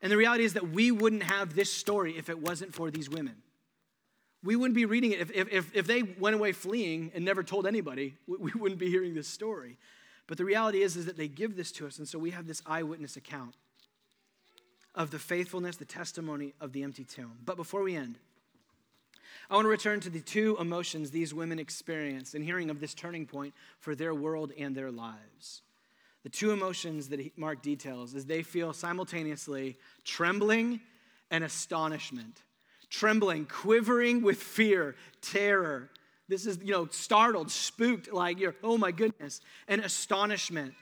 And 0.01 0.11
the 0.11 0.17
reality 0.17 0.45
is 0.45 0.53
that 0.53 0.69
we 0.69 0.91
wouldn't 0.91 1.23
have 1.23 1.55
this 1.55 1.71
story 1.71 2.17
if 2.17 2.29
it 2.29 2.39
wasn't 2.39 2.73
for 2.73 2.89
these 2.89 3.09
women. 3.09 3.35
We 4.43 4.55
wouldn't 4.55 4.75
be 4.75 4.85
reading 4.85 5.11
it 5.11 5.19
if, 5.19 5.31
if, 5.31 5.75
if 5.75 5.87
they 5.87 6.03
went 6.03 6.35
away 6.35 6.51
fleeing 6.53 7.11
and 7.15 7.25
never 7.25 7.43
told 7.43 7.65
anybody, 7.65 8.15
we 8.27 8.51
wouldn't 8.51 8.79
be 8.79 8.89
hearing 8.89 9.13
this 9.13 9.27
story. 9.27 9.77
But 10.27 10.37
the 10.37 10.45
reality 10.45 10.83
is, 10.83 10.95
is 10.95 11.05
that 11.07 11.17
they 11.17 11.27
give 11.27 11.57
this 11.57 11.71
to 11.73 11.87
us, 11.87 11.97
and 11.97 12.07
so 12.07 12.17
we 12.17 12.31
have 12.31 12.47
this 12.47 12.61
eyewitness 12.65 13.17
account 13.17 13.55
of 14.95 15.11
the 15.11 15.19
faithfulness, 15.19 15.77
the 15.77 15.85
testimony 15.85 16.53
of 16.59 16.71
the 16.73 16.83
empty 16.83 17.03
tomb. 17.03 17.37
But 17.45 17.57
before 17.57 17.83
we 17.83 17.95
end, 17.95 18.17
I 19.49 19.55
want 19.55 19.65
to 19.65 19.69
return 19.69 19.99
to 20.01 20.09
the 20.09 20.21
two 20.21 20.57
emotions 20.59 21.11
these 21.11 21.33
women 21.33 21.59
experienced 21.59 22.33
in 22.33 22.41
hearing 22.41 22.69
of 22.69 22.79
this 22.79 22.93
turning 22.93 23.27
point 23.27 23.53
for 23.79 23.93
their 23.93 24.15
world 24.15 24.51
and 24.57 24.75
their 24.75 24.91
lives. 24.91 25.61
The 26.23 26.29
two 26.29 26.51
emotions 26.51 27.09
that 27.09 27.37
Mark 27.37 27.61
details 27.61 28.15
is 28.15 28.25
they 28.25 28.41
feel 28.41 28.73
simultaneously 28.73 29.77
trembling 30.03 30.79
and 31.29 31.43
astonishment. 31.43 32.41
Trembling, 32.89 33.45
quivering 33.45 34.23
with 34.23 34.41
fear, 34.41 34.95
terror. 35.21 35.89
This 36.27 36.47
is, 36.47 36.57
you 36.63 36.71
know, 36.71 36.87
startled, 36.89 37.51
spooked, 37.51 38.11
like 38.11 38.39
you're, 38.39 38.55
oh 38.63 38.77
my 38.77 38.91
goodness, 38.91 39.41
and 39.67 39.81
astonishment. 39.81 40.73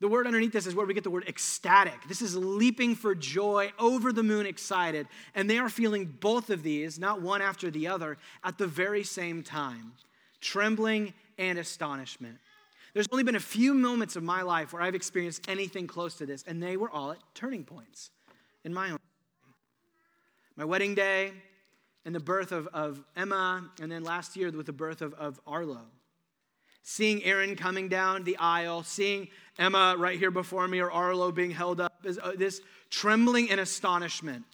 The 0.00 0.08
word 0.08 0.26
underneath 0.26 0.52
this 0.52 0.66
is 0.66 0.74
where 0.74 0.86
we 0.86 0.94
get 0.94 1.04
the 1.04 1.10
word 1.10 1.28
ecstatic. 1.28 2.08
This 2.08 2.22
is 2.22 2.34
leaping 2.34 2.94
for 2.94 3.14
joy, 3.14 3.72
over 3.78 4.12
the 4.12 4.22
moon 4.22 4.46
excited. 4.46 5.06
And 5.34 5.48
they 5.48 5.58
are 5.58 5.68
feeling 5.68 6.06
both 6.06 6.48
of 6.48 6.62
these, 6.62 6.98
not 6.98 7.20
one 7.20 7.42
after 7.42 7.70
the 7.70 7.86
other, 7.86 8.16
at 8.42 8.56
the 8.56 8.66
very 8.66 9.04
same 9.04 9.42
time 9.42 9.92
trembling 10.40 11.12
and 11.36 11.58
astonishment. 11.58 12.38
There's 12.94 13.06
only 13.12 13.24
been 13.24 13.36
a 13.36 13.40
few 13.40 13.74
moments 13.74 14.16
of 14.16 14.22
my 14.22 14.40
life 14.40 14.72
where 14.72 14.80
I've 14.80 14.94
experienced 14.94 15.48
anything 15.48 15.86
close 15.86 16.14
to 16.14 16.24
this, 16.24 16.44
and 16.46 16.62
they 16.62 16.78
were 16.78 16.90
all 16.90 17.12
at 17.12 17.18
turning 17.34 17.62
points 17.62 18.10
in 18.64 18.72
my 18.72 18.90
own. 18.90 18.98
My 20.56 20.64
wedding 20.64 20.94
day, 20.94 21.32
and 22.06 22.14
the 22.14 22.20
birth 22.20 22.52
of, 22.52 22.68
of 22.68 23.04
Emma, 23.16 23.70
and 23.82 23.92
then 23.92 24.02
last 24.02 24.34
year 24.34 24.50
with 24.50 24.64
the 24.64 24.72
birth 24.72 25.02
of, 25.02 25.12
of 25.14 25.38
Arlo 25.46 25.82
seeing 26.82 27.22
Aaron 27.24 27.56
coming 27.56 27.88
down 27.88 28.24
the 28.24 28.36
aisle, 28.38 28.82
seeing 28.82 29.28
Emma 29.58 29.94
right 29.98 30.18
here 30.18 30.30
before 30.30 30.66
me, 30.66 30.80
or 30.80 30.90
Arlo 30.90 31.30
being 31.32 31.50
held 31.50 31.80
up, 31.80 31.92
is 32.04 32.18
uh, 32.18 32.32
this 32.36 32.60
trembling 32.88 33.50
and 33.50 33.60
astonishment. 33.60 34.44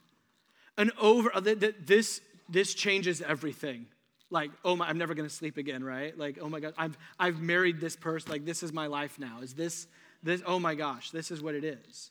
And 0.76 0.92
over 1.00 1.34
uh, 1.34 1.40
this, 1.40 2.20
this 2.48 2.74
changes 2.74 3.22
everything. 3.22 3.86
Like, 4.30 4.50
oh 4.64 4.76
my, 4.76 4.88
I'm 4.88 4.98
never 4.98 5.14
gonna 5.14 5.30
sleep 5.30 5.56
again, 5.56 5.84
right? 5.84 6.16
Like, 6.18 6.38
oh 6.40 6.48
my 6.48 6.60
God, 6.60 6.74
I've, 6.76 6.98
I've 7.18 7.40
married 7.40 7.80
this 7.80 7.96
person. 7.96 8.30
Like, 8.30 8.44
this 8.44 8.62
is 8.62 8.72
my 8.72 8.86
life 8.86 9.18
now. 9.18 9.40
Is 9.40 9.54
this, 9.54 9.86
this, 10.22 10.42
oh 10.44 10.58
my 10.58 10.74
gosh, 10.74 11.10
this 11.10 11.30
is 11.30 11.40
what 11.42 11.54
it 11.54 11.64
is. 11.64 12.10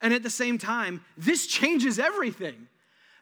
And 0.00 0.12
at 0.12 0.22
the 0.22 0.30
same 0.30 0.58
time, 0.58 1.04
this 1.16 1.46
changes 1.46 1.98
everything 1.98 2.68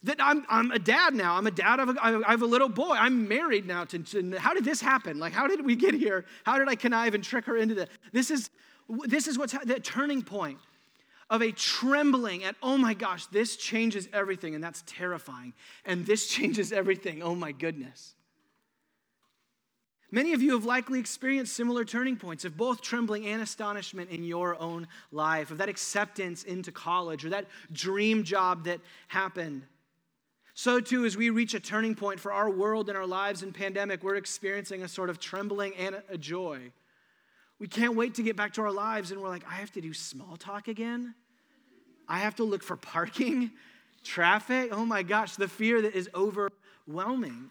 that 0.03 0.17
I'm, 0.19 0.45
I'm 0.49 0.71
a 0.71 0.79
dad 0.79 1.15
now. 1.15 1.37
I'm 1.37 1.47
a 1.47 1.51
dad 1.51 1.79
of 1.79 1.91
a, 1.91 1.97
I 2.03 2.31
have 2.31 2.43
a 2.43 2.47
little 2.47 2.69
boy. 2.69 2.93
I'm 2.93 3.29
married 3.29 3.67
now. 3.67 3.85
To, 3.85 3.99
to, 3.99 4.39
how 4.39 4.55
did 4.55 4.65
this 4.65 4.81
happen? 4.81 5.19
Like, 5.19 5.33
how 5.33 5.47
did 5.47 5.65
we 5.65 5.77
get 5.77 5.95
here? 5.95 6.25
How 6.45 6.59
did 6.59 6.69
I 6.69 6.75
connive 6.75 7.15
and 7.15 7.23
trick 7.23 7.45
her 7.45 7.57
into 7.57 7.75
this? 7.75 7.89
This 8.13 8.31
is, 8.31 8.51
this 8.89 9.27
is 9.27 9.39
what's 9.39 9.53
the 9.53 9.79
turning 9.81 10.23
point 10.23 10.59
of 11.29 11.43
a 11.43 11.53
trembling 11.53 12.45
at, 12.45 12.57
oh 12.63 12.77
my 12.77 12.93
gosh, 12.93 13.27
this 13.27 13.57
changes 13.57 14.09
everything, 14.13 14.55
and 14.55 14.65
that's 14.65 14.83
terrifying. 14.87 15.55
And 15.85 16.05
this 16.05 16.27
changes 16.35 16.73
everything, 16.73 17.23
oh 17.23 17.35
my 17.35 17.53
goodness. 17.53 18.15
Many 20.13 20.33
of 20.33 20.43
you 20.43 20.55
have 20.55 20.65
likely 20.65 20.99
experienced 20.99 21.55
similar 21.55 21.85
turning 21.85 22.17
points 22.17 22.45
of 22.45 22.57
both 22.57 22.83
trembling 22.83 23.27
and 23.27 23.41
astonishment 23.41 24.11
in 24.11 24.25
your 24.25 24.61
own 24.61 24.89
life, 25.13 25.53
of 25.53 25.59
that 25.59 25.69
acceptance 25.69 26.43
into 26.43 26.73
college 26.73 27.25
or 27.25 27.29
that 27.29 27.47
dream 27.71 28.25
job 28.25 28.65
that 28.65 28.81
happened. 29.07 29.63
So, 30.63 30.79
too, 30.79 31.07
as 31.07 31.17
we 31.17 31.31
reach 31.31 31.55
a 31.55 31.59
turning 31.59 31.95
point 31.95 32.21
for 32.21 32.33
our 32.33 32.51
world 32.51 32.91
and 32.91 32.99
our 32.99 33.07
lives 33.07 33.43
in 33.43 33.51
pandemic, 33.51 34.03
we're 34.03 34.17
experiencing 34.17 34.83
a 34.83 34.89
sort 34.89 35.09
of 35.09 35.19
trembling 35.19 35.75
and 35.77 36.03
a 36.11 36.19
joy. 36.19 36.73
We 37.59 37.67
can't 37.67 37.97
wait 37.97 38.17
to 38.17 38.23
get 38.23 38.37
back 38.37 38.53
to 38.53 38.61
our 38.61 38.71
lives, 38.71 39.11
and 39.11 39.23
we're 39.23 39.31
like, 39.31 39.47
I 39.51 39.55
have 39.55 39.73
to 39.73 39.81
do 39.81 39.95
small 39.95 40.37
talk 40.37 40.69
again. 40.69 41.15
I 42.07 42.19
have 42.19 42.37
to 42.37 42.45
look 42.45 42.63
for 42.63 42.77
parking, 42.77 43.53
traffic. 44.05 44.69
Oh 44.71 44.85
my 44.85 45.03
gosh, 45.03 45.37
the 45.37 45.49
fear 45.49 45.81
that 45.81 45.95
is 45.95 46.11
overwhelming. 46.15 47.49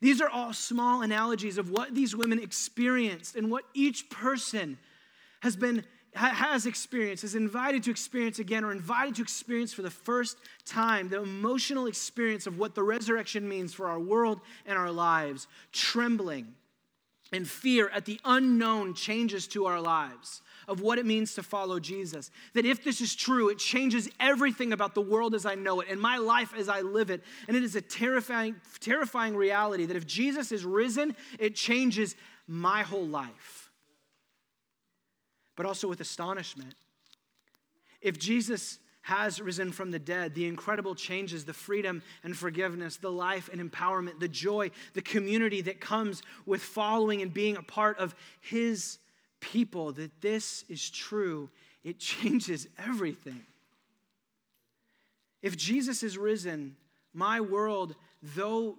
These 0.00 0.20
are 0.20 0.28
all 0.28 0.52
small 0.52 1.02
analogies 1.02 1.58
of 1.58 1.72
what 1.72 1.96
these 1.96 2.14
women 2.14 2.38
experienced 2.40 3.34
and 3.34 3.50
what 3.50 3.64
each 3.74 4.08
person 4.08 4.78
has 5.40 5.56
been 5.56 5.84
has 6.14 6.66
experienced, 6.66 7.24
is 7.24 7.34
invited 7.34 7.82
to 7.84 7.90
experience 7.90 8.38
again, 8.38 8.64
or 8.64 8.72
invited 8.72 9.16
to 9.16 9.22
experience 9.22 9.72
for 9.72 9.82
the 9.82 9.90
first 9.90 10.36
time 10.64 11.08
the 11.08 11.22
emotional 11.22 11.86
experience 11.86 12.46
of 12.46 12.58
what 12.58 12.74
the 12.74 12.82
resurrection 12.82 13.48
means 13.48 13.72
for 13.72 13.86
our 13.86 14.00
world 14.00 14.40
and 14.66 14.76
our 14.76 14.90
lives, 14.90 15.46
trembling 15.72 16.54
and 17.32 17.48
fear 17.48 17.88
at 17.90 18.04
the 18.06 18.18
unknown 18.24 18.94
changes 18.94 19.46
to 19.46 19.66
our 19.66 19.80
lives 19.80 20.42
of 20.66 20.80
what 20.80 20.98
it 20.98 21.06
means 21.06 21.34
to 21.34 21.42
follow 21.42 21.78
Jesus. 21.78 22.30
That 22.54 22.64
if 22.64 22.82
this 22.82 23.00
is 23.00 23.14
true, 23.14 23.48
it 23.48 23.58
changes 23.58 24.08
everything 24.18 24.72
about 24.72 24.94
the 24.94 25.00
world 25.00 25.34
as 25.34 25.46
I 25.46 25.54
know 25.54 25.80
it 25.80 25.88
and 25.90 26.00
my 26.00 26.16
life 26.16 26.52
as 26.56 26.68
I 26.68 26.80
live 26.80 27.10
it. 27.10 27.22
And 27.48 27.56
it 27.56 27.62
is 27.62 27.76
a 27.76 27.80
terrifying, 27.80 28.56
terrifying 28.80 29.36
reality 29.36 29.86
that 29.86 29.96
if 29.96 30.06
Jesus 30.06 30.52
is 30.52 30.64
risen, 30.64 31.14
it 31.38 31.54
changes 31.54 32.16
my 32.46 32.82
whole 32.82 33.06
life 33.06 33.59
but 35.60 35.66
also 35.66 35.86
with 35.86 36.00
astonishment. 36.00 36.72
If 38.00 38.18
Jesus 38.18 38.78
has 39.02 39.42
risen 39.42 39.72
from 39.72 39.90
the 39.90 39.98
dead, 39.98 40.34
the 40.34 40.46
incredible 40.46 40.94
changes, 40.94 41.44
the 41.44 41.52
freedom 41.52 42.02
and 42.24 42.34
forgiveness, 42.34 42.96
the 42.96 43.12
life 43.12 43.50
and 43.52 43.60
empowerment, 43.60 44.20
the 44.20 44.26
joy, 44.26 44.70
the 44.94 45.02
community 45.02 45.60
that 45.60 45.78
comes 45.78 46.22
with 46.46 46.62
following 46.62 47.20
and 47.20 47.34
being 47.34 47.58
a 47.58 47.62
part 47.62 47.98
of 47.98 48.14
his 48.40 49.00
people, 49.40 49.92
that 49.92 50.22
this 50.22 50.64
is 50.70 50.88
true, 50.88 51.50
it 51.84 51.98
changes 51.98 52.66
everything. 52.78 53.44
If 55.42 55.58
Jesus 55.58 56.02
is 56.02 56.16
risen, 56.16 56.74
my 57.12 57.42
world, 57.42 57.96
though 58.22 58.78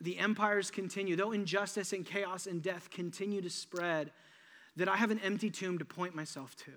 the 0.00 0.18
empires 0.18 0.72
continue, 0.72 1.14
though 1.14 1.30
injustice 1.30 1.92
and 1.92 2.04
chaos 2.04 2.48
and 2.48 2.60
death 2.60 2.90
continue 2.90 3.42
to 3.42 3.50
spread, 3.50 4.10
that 4.76 4.88
I 4.88 4.96
have 4.96 5.10
an 5.10 5.20
empty 5.20 5.50
tomb 5.50 5.78
to 5.78 5.84
point 5.84 6.14
myself 6.14 6.54
to. 6.64 6.72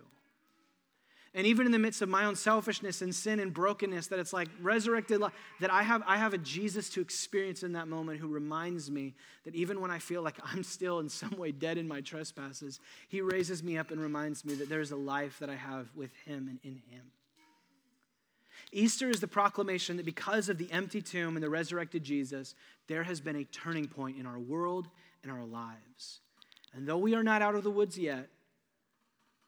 And 1.35 1.45
even 1.45 1.67
in 1.67 1.71
the 1.71 1.79
midst 1.79 2.01
of 2.01 2.09
my 2.09 2.25
own 2.25 2.35
selfishness 2.35 3.03
and 3.03 3.13
sin 3.13 3.39
and 3.39 3.53
brokenness, 3.53 4.07
that 4.07 4.17
it's 4.17 4.33
like 4.33 4.47
resurrected 4.61 5.19
life, 5.21 5.33
that 5.59 5.71
I 5.71 5.83
have, 5.83 6.01
I 6.07 6.17
have 6.17 6.33
a 6.33 6.39
Jesus 6.39 6.89
to 6.91 7.01
experience 7.01 7.61
in 7.61 7.73
that 7.73 7.87
moment 7.87 8.19
who 8.19 8.27
reminds 8.27 8.89
me 8.89 9.13
that 9.45 9.53
even 9.53 9.79
when 9.79 9.91
I 9.91 9.99
feel 9.99 10.23
like 10.23 10.37
I'm 10.43 10.63
still 10.63 10.99
in 10.99 11.09
some 11.09 11.35
way 11.37 11.51
dead 11.51 11.77
in 11.77 11.87
my 11.87 12.01
trespasses, 12.01 12.79
he 13.09 13.21
raises 13.21 13.61
me 13.61 13.77
up 13.77 13.91
and 13.91 14.01
reminds 14.01 14.43
me 14.43 14.55
that 14.55 14.69
there's 14.69 14.91
a 14.91 14.95
life 14.95 15.37
that 15.39 15.51
I 15.51 15.55
have 15.55 15.87
with 15.95 16.15
him 16.25 16.47
and 16.47 16.59
in 16.63 16.81
him. 16.89 17.11
Easter 18.71 19.09
is 19.09 19.19
the 19.19 19.27
proclamation 19.27 19.97
that 19.97 20.05
because 20.05 20.49
of 20.49 20.57
the 20.57 20.71
empty 20.71 21.01
tomb 21.01 21.35
and 21.35 21.43
the 21.43 21.49
resurrected 21.49 22.03
Jesus, 22.03 22.55
there 22.87 23.03
has 23.03 23.19
been 23.19 23.35
a 23.35 23.43
turning 23.45 23.87
point 23.87 24.17
in 24.17 24.25
our 24.25 24.37
world 24.37 24.87
and 25.23 25.31
our 25.31 25.45
lives. 25.45 26.21
And 26.73 26.87
though 26.87 26.97
we 26.97 27.15
are 27.15 27.23
not 27.23 27.41
out 27.41 27.55
of 27.55 27.63
the 27.63 27.71
woods 27.71 27.97
yet, 27.97 28.29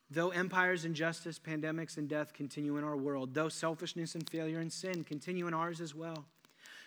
though 0.09 0.29
empires, 0.29 0.85
injustice, 0.85 1.39
pandemics, 1.39 1.97
and 1.97 2.07
death 2.09 2.33
continue 2.33 2.77
in 2.77 2.83
our 2.83 2.97
world, 2.97 3.33
though 3.33 3.49
selfishness 3.49 4.15
and 4.15 4.29
failure 4.29 4.59
and 4.59 4.71
sin 4.71 5.03
continue 5.03 5.47
in 5.47 5.53
ours 5.53 5.79
as 5.79 5.95
well, 5.95 6.25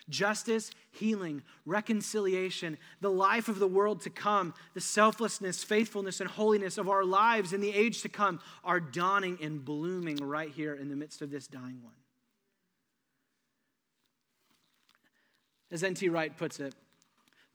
justice, 0.09 0.71
healing, 0.91 1.41
reconciliation, 1.65 2.77
the 3.01 3.09
life 3.09 3.47
of 3.47 3.59
the 3.59 3.67
world 3.67 4.01
to 4.01 4.09
come, 4.09 4.53
the 4.73 4.81
selflessness, 4.81 5.63
faithfulness, 5.63 6.21
and 6.21 6.29
holiness 6.29 6.77
of 6.77 6.89
our 6.89 7.03
lives 7.03 7.53
in 7.53 7.61
the 7.61 7.73
age 7.73 8.01
to 8.03 8.09
come 8.09 8.39
are 8.63 8.79
dawning 8.79 9.37
and 9.41 9.65
blooming 9.65 10.17
right 10.17 10.51
here 10.51 10.75
in 10.75 10.89
the 10.89 10.95
midst 10.95 11.21
of 11.21 11.31
this 11.31 11.47
dying 11.47 11.81
one. 11.81 11.93
As 15.71 15.83
N.T. 15.83 16.09
Wright 16.09 16.35
puts 16.37 16.59
it, 16.59 16.75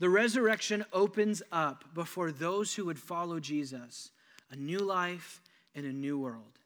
the 0.01 0.09
resurrection 0.09 0.85
opens 0.93 1.43
up 1.53 1.85
before 1.95 2.33
those 2.33 2.75
who 2.75 2.87
would 2.87 2.99
follow 2.99 3.39
Jesus 3.39 4.11
a 4.51 4.57
new 4.57 4.79
life 4.79 5.41
and 5.75 5.87
a 5.87 5.93
new 5.93 6.19
world. 6.19 6.59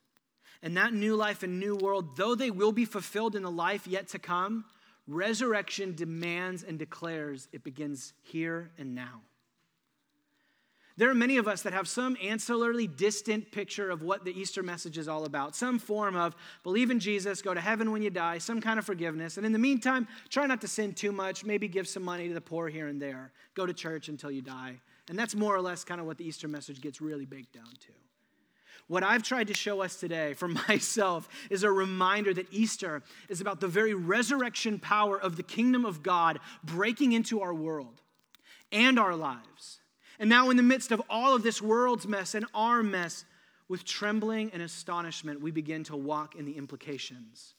And 0.62 0.76
that 0.78 0.94
new 0.94 1.14
life 1.14 1.42
and 1.42 1.60
new 1.60 1.76
world, 1.76 2.16
though 2.16 2.34
they 2.34 2.50
will 2.50 2.72
be 2.72 2.86
fulfilled 2.86 3.36
in 3.36 3.42
the 3.42 3.50
life 3.50 3.86
yet 3.86 4.08
to 4.08 4.18
come, 4.18 4.64
resurrection 5.06 5.94
demands 5.94 6.62
and 6.62 6.78
declares 6.78 7.48
it 7.52 7.62
begins 7.62 8.14
here 8.22 8.70
and 8.78 8.94
now. 8.94 9.20
There 10.96 11.10
are 11.10 11.14
many 11.14 11.38
of 11.38 11.48
us 11.48 11.62
that 11.62 11.72
have 11.72 11.88
some 11.88 12.14
ancillarily 12.16 12.94
distant 12.94 13.50
picture 13.50 13.90
of 13.90 14.02
what 14.02 14.24
the 14.24 14.38
Easter 14.38 14.62
message 14.62 14.96
is 14.96 15.08
all 15.08 15.24
about. 15.24 15.56
Some 15.56 15.80
form 15.80 16.14
of 16.14 16.36
believe 16.62 16.90
in 16.90 17.00
Jesus, 17.00 17.42
go 17.42 17.52
to 17.52 17.60
heaven 17.60 17.90
when 17.90 18.02
you 18.02 18.10
die, 18.10 18.38
some 18.38 18.60
kind 18.60 18.78
of 18.78 18.84
forgiveness. 18.84 19.36
And 19.36 19.44
in 19.44 19.52
the 19.52 19.58
meantime, 19.58 20.06
try 20.28 20.46
not 20.46 20.60
to 20.60 20.68
sin 20.68 20.92
too 20.92 21.10
much, 21.10 21.44
maybe 21.44 21.66
give 21.66 21.88
some 21.88 22.04
money 22.04 22.28
to 22.28 22.34
the 22.34 22.40
poor 22.40 22.68
here 22.68 22.86
and 22.86 23.02
there. 23.02 23.32
Go 23.54 23.66
to 23.66 23.74
church 23.74 24.08
until 24.08 24.30
you 24.30 24.40
die. 24.40 24.78
And 25.08 25.18
that's 25.18 25.34
more 25.34 25.54
or 25.54 25.60
less 25.60 25.82
kind 25.82 26.00
of 26.00 26.06
what 26.06 26.16
the 26.16 26.26
Easter 26.26 26.46
message 26.46 26.80
gets 26.80 27.00
really 27.00 27.26
baked 27.26 27.52
down 27.52 27.64
to. 27.64 27.92
What 28.86 29.02
I've 29.02 29.22
tried 29.24 29.48
to 29.48 29.54
show 29.54 29.82
us 29.82 29.96
today 29.96 30.34
for 30.34 30.46
myself 30.68 31.28
is 31.50 31.64
a 31.64 31.72
reminder 31.72 32.32
that 32.34 32.46
Easter 32.52 33.02
is 33.28 33.40
about 33.40 33.58
the 33.58 33.66
very 33.66 33.94
resurrection 33.94 34.78
power 34.78 35.20
of 35.20 35.36
the 35.36 35.42
kingdom 35.42 35.84
of 35.84 36.04
God 36.04 36.38
breaking 36.62 37.12
into 37.12 37.40
our 37.40 37.52
world 37.52 38.00
and 38.70 38.96
our 38.96 39.16
lives. 39.16 39.80
And 40.18 40.30
now, 40.30 40.50
in 40.50 40.56
the 40.56 40.62
midst 40.62 40.92
of 40.92 41.02
all 41.10 41.34
of 41.34 41.42
this 41.42 41.60
world's 41.60 42.06
mess 42.06 42.34
and 42.34 42.46
our 42.54 42.82
mess, 42.82 43.24
with 43.68 43.84
trembling 43.84 44.50
and 44.52 44.62
astonishment, 44.62 45.40
we 45.40 45.50
begin 45.50 45.84
to 45.84 45.96
walk 45.96 46.34
in 46.34 46.44
the 46.44 46.56
implications 46.56 47.54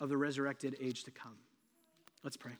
of 0.00 0.08
the 0.08 0.16
resurrected 0.16 0.76
age 0.80 1.04
to 1.04 1.10
come. 1.10 1.36
Let's 2.22 2.36
pray. 2.36 2.52